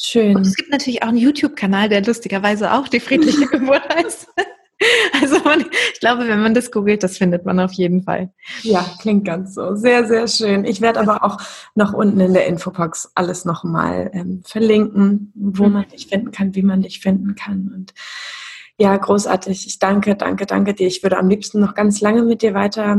Schön. 0.00 0.36
Und 0.36 0.46
es 0.46 0.54
gibt 0.54 0.70
natürlich 0.70 1.02
auch 1.02 1.08
einen 1.08 1.18
YouTube-Kanal, 1.18 1.88
der 1.88 2.02
lustigerweise 2.02 2.72
auch 2.72 2.88
die 2.88 3.00
friedliche 3.00 3.46
Geburt 3.50 3.82
heißt. 3.88 4.28
Also 5.20 5.40
man, 5.40 5.64
ich 5.92 6.00
glaube, 6.00 6.28
wenn 6.28 6.40
man 6.40 6.54
das 6.54 6.70
googelt, 6.70 7.02
das 7.02 7.18
findet 7.18 7.44
man 7.44 7.58
auf 7.58 7.72
jeden 7.72 8.02
Fall. 8.02 8.32
Ja, 8.62 8.86
klingt 9.00 9.24
ganz 9.24 9.54
so. 9.54 9.74
Sehr, 9.74 10.06
sehr 10.06 10.28
schön. 10.28 10.64
Ich 10.64 10.80
werde 10.80 11.00
aber 11.00 11.24
auch 11.24 11.38
noch 11.74 11.92
unten 11.92 12.20
in 12.20 12.34
der 12.34 12.46
Infobox 12.46 13.10
alles 13.14 13.44
nochmal 13.44 14.10
ähm, 14.12 14.42
verlinken, 14.44 15.32
wo 15.34 15.66
mhm. 15.66 15.72
man 15.72 15.88
dich 15.88 16.06
finden 16.06 16.30
kann, 16.30 16.54
wie 16.54 16.62
man 16.62 16.82
dich 16.82 17.00
finden 17.00 17.34
kann. 17.34 17.72
Und 17.74 17.94
ja, 18.78 18.96
großartig. 18.96 19.66
Ich 19.66 19.78
danke, 19.80 20.14
danke, 20.14 20.46
danke 20.46 20.74
dir. 20.74 20.86
Ich 20.86 21.02
würde 21.02 21.18
am 21.18 21.28
liebsten 21.28 21.60
noch 21.60 21.74
ganz 21.74 22.00
lange 22.00 22.22
mit 22.22 22.42
dir 22.42 22.54
weiter 22.54 22.98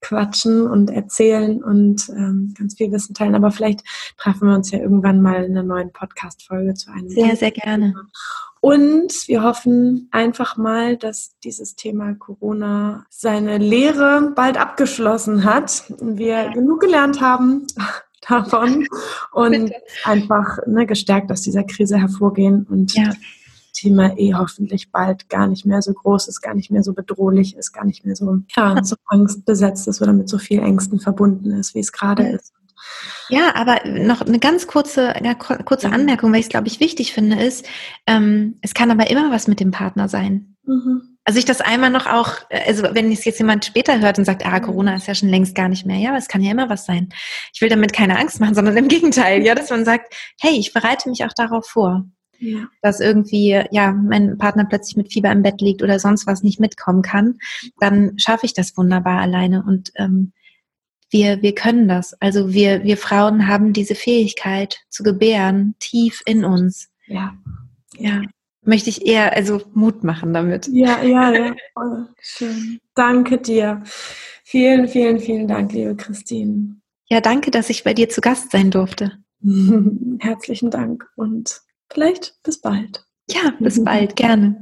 quatschen 0.00 0.66
und 0.66 0.90
erzählen 0.90 1.62
und 1.62 2.08
ähm, 2.10 2.54
ganz 2.56 2.76
viel 2.76 2.92
Wissen 2.92 3.14
teilen. 3.14 3.34
Aber 3.34 3.50
vielleicht 3.50 3.80
treffen 4.16 4.48
wir 4.48 4.54
uns 4.54 4.70
ja 4.70 4.78
irgendwann 4.78 5.20
mal 5.22 5.44
in 5.44 5.52
einer 5.52 5.62
neuen 5.62 5.92
Podcast-Folge 5.92 6.74
zu 6.74 6.90
einem. 6.90 7.08
Sehr, 7.08 7.36
sehr 7.36 7.50
gerne. 7.50 7.94
Und 8.60 9.12
wir 9.28 9.42
hoffen 9.42 10.08
einfach 10.10 10.56
mal, 10.56 10.96
dass 10.96 11.38
dieses 11.44 11.76
Thema 11.76 12.14
Corona 12.14 13.06
seine 13.08 13.58
Lehre 13.58 14.32
bald 14.34 14.58
abgeschlossen 14.58 15.44
hat. 15.44 15.84
Wir 16.00 16.50
genug 16.50 16.80
gelernt 16.80 17.20
haben 17.20 17.66
davon 18.28 18.86
und 19.32 19.52
Bitte. 19.52 19.74
einfach 20.04 20.58
ne, 20.66 20.86
gestärkt 20.86 21.30
aus 21.30 21.42
dieser 21.42 21.64
Krise 21.64 21.98
hervorgehen 21.98 22.66
und 22.68 22.94
ja. 22.94 23.12
Thema 23.78 24.18
eh 24.18 24.34
hoffentlich 24.34 24.90
bald 24.90 25.28
gar 25.28 25.46
nicht 25.46 25.66
mehr 25.66 25.82
so 25.82 25.92
groß 25.92 26.28
ist, 26.28 26.40
gar 26.40 26.54
nicht 26.54 26.70
mehr 26.70 26.82
so 26.82 26.92
bedrohlich 26.92 27.56
ist, 27.56 27.72
gar 27.72 27.84
nicht 27.84 28.04
mehr 28.04 28.16
so, 28.16 28.38
ja, 28.56 28.82
so 28.82 28.96
angstbesetzt 29.06 29.88
ist 29.88 30.02
oder 30.02 30.12
mit 30.12 30.28
so 30.28 30.38
viel 30.38 30.60
Ängsten 30.60 31.00
verbunden 31.00 31.50
ist, 31.52 31.74
wie 31.74 31.80
es 31.80 31.92
gerade 31.92 32.28
ist. 32.28 32.52
Ja, 33.28 33.54
aber 33.54 33.80
noch 33.86 34.22
eine 34.22 34.38
ganz 34.38 34.66
kurze, 34.66 35.14
eine 35.14 35.36
kurze 35.36 35.90
Anmerkung, 35.90 36.32
weil 36.32 36.40
ich 36.40 36.46
es, 36.46 36.50
glaube 36.50 36.68
ich, 36.68 36.80
wichtig 36.80 37.12
finde, 37.12 37.42
ist, 37.42 37.66
ähm, 38.06 38.58
es 38.62 38.74
kann 38.74 38.90
aber 38.90 39.10
immer 39.10 39.30
was 39.30 39.48
mit 39.48 39.60
dem 39.60 39.70
Partner 39.70 40.08
sein. 40.08 40.56
Mhm. 40.64 41.18
Also 41.24 41.38
ich 41.38 41.44
das 41.44 41.60
einmal 41.60 41.90
noch 41.90 42.06
auch, 42.06 42.36
also 42.48 42.84
wenn 42.92 43.12
es 43.12 43.26
jetzt 43.26 43.38
jemand 43.38 43.64
später 43.64 44.00
hört 44.00 44.18
und 44.18 44.24
sagt, 44.24 44.46
ah, 44.46 44.60
Corona 44.60 44.94
ist 44.96 45.08
ja 45.08 45.14
schon 45.14 45.28
längst 45.28 45.54
gar 45.54 45.68
nicht 45.68 45.84
mehr, 45.84 45.98
ja, 45.98 46.08
aber 46.08 46.18
es 46.18 46.28
kann 46.28 46.40
ja 46.40 46.50
immer 46.50 46.70
was 46.70 46.86
sein. 46.86 47.10
Ich 47.52 47.60
will 47.60 47.68
damit 47.68 47.92
keine 47.92 48.18
Angst 48.18 48.40
machen, 48.40 48.54
sondern 48.54 48.76
im 48.78 48.88
Gegenteil, 48.88 49.44
ja, 49.44 49.54
dass 49.54 49.68
man 49.68 49.84
sagt, 49.84 50.14
hey, 50.40 50.58
ich 50.58 50.72
bereite 50.72 51.10
mich 51.10 51.24
auch 51.26 51.34
darauf 51.36 51.66
vor. 51.66 52.04
Ja. 52.38 52.68
Dass 52.82 53.00
irgendwie, 53.00 53.60
ja, 53.70 53.92
mein 53.92 54.38
Partner 54.38 54.64
plötzlich 54.64 54.96
mit 54.96 55.12
Fieber 55.12 55.32
im 55.32 55.42
Bett 55.42 55.60
liegt 55.60 55.82
oder 55.82 55.98
sonst 55.98 56.26
was 56.26 56.42
nicht 56.42 56.60
mitkommen 56.60 57.02
kann, 57.02 57.38
dann 57.80 58.18
schaffe 58.18 58.46
ich 58.46 58.54
das 58.54 58.76
wunderbar 58.76 59.20
alleine. 59.20 59.64
Und 59.66 59.92
ähm, 59.96 60.32
wir, 61.10 61.42
wir 61.42 61.54
können 61.54 61.88
das. 61.88 62.14
Also 62.20 62.52
wir, 62.52 62.84
wir 62.84 62.96
Frauen 62.96 63.46
haben 63.48 63.72
diese 63.72 63.94
Fähigkeit 63.94 64.78
zu 64.88 65.02
gebären, 65.02 65.74
tief 65.78 66.22
in 66.26 66.44
uns. 66.44 66.90
Ja. 67.06 67.36
Ja. 67.96 68.22
Möchte 68.62 68.90
ich 68.90 69.06
eher 69.06 69.34
also 69.34 69.62
Mut 69.72 70.04
machen 70.04 70.34
damit. 70.34 70.68
Ja, 70.68 71.02
ja, 71.02 71.32
ja. 71.32 71.54
Oh, 71.76 72.04
schön. 72.20 72.80
Danke 72.94 73.38
dir. 73.38 73.82
Vielen, 74.44 74.88
vielen, 74.88 75.18
vielen 75.18 75.48
Dank, 75.48 75.72
liebe 75.72 75.96
Christine. 75.96 76.76
Ja, 77.08 77.20
danke, 77.20 77.50
dass 77.50 77.70
ich 77.70 77.84
bei 77.84 77.94
dir 77.94 78.08
zu 78.08 78.20
Gast 78.20 78.50
sein 78.50 78.70
durfte. 78.70 79.12
Herzlichen 80.20 80.70
Dank 80.70 81.08
und 81.16 81.62
vielleicht 81.90 82.34
bis 82.42 82.60
bald. 82.60 83.04
Ja, 83.30 83.52
bis 83.58 83.82
bald, 83.84 84.16
gerne. 84.16 84.56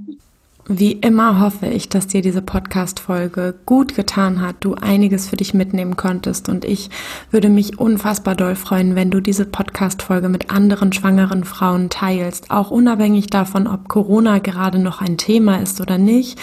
Wie 0.68 0.92
immer 0.92 1.38
hoffe 1.40 1.66
ich, 1.66 1.88
dass 1.88 2.08
dir 2.08 2.22
diese 2.22 2.42
Podcast-Folge 2.42 3.54
gut 3.66 3.94
getan 3.94 4.40
hat, 4.40 4.56
du 4.60 4.74
einiges 4.74 5.28
für 5.28 5.36
dich 5.36 5.54
mitnehmen 5.54 5.94
konntest 5.94 6.48
und 6.48 6.64
ich 6.64 6.90
würde 7.30 7.48
mich 7.48 7.78
unfassbar 7.78 8.34
doll 8.34 8.56
freuen, 8.56 8.96
wenn 8.96 9.12
du 9.12 9.20
diese 9.20 9.44
Podcast-Folge 9.46 10.28
mit 10.28 10.50
anderen 10.50 10.92
schwangeren 10.92 11.44
Frauen 11.44 11.88
teilst, 11.88 12.50
auch 12.50 12.72
unabhängig 12.72 13.28
davon, 13.28 13.68
ob 13.68 13.86
Corona 13.86 14.40
gerade 14.40 14.80
noch 14.80 15.00
ein 15.00 15.18
Thema 15.18 15.62
ist 15.62 15.80
oder 15.80 15.98
nicht. 15.98 16.36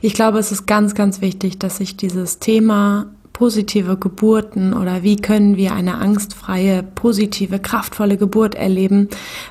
Ich 0.00 0.14
glaube, 0.14 0.40
es 0.40 0.50
ist 0.50 0.66
ganz, 0.66 0.96
ganz 0.96 1.20
wichtig, 1.20 1.60
dass 1.60 1.76
sich 1.76 1.96
dieses 1.96 2.40
Thema 2.40 3.06
positive 3.40 3.96
Geburten 3.96 4.74
oder 4.74 5.02
wie 5.02 5.16
können 5.16 5.56
wir 5.56 5.72
eine 5.72 5.94
angstfreie, 5.94 6.82
positive, 6.82 7.58
kraftvolle 7.58 8.18
Geburt 8.18 8.54
erleben, 8.54 9.08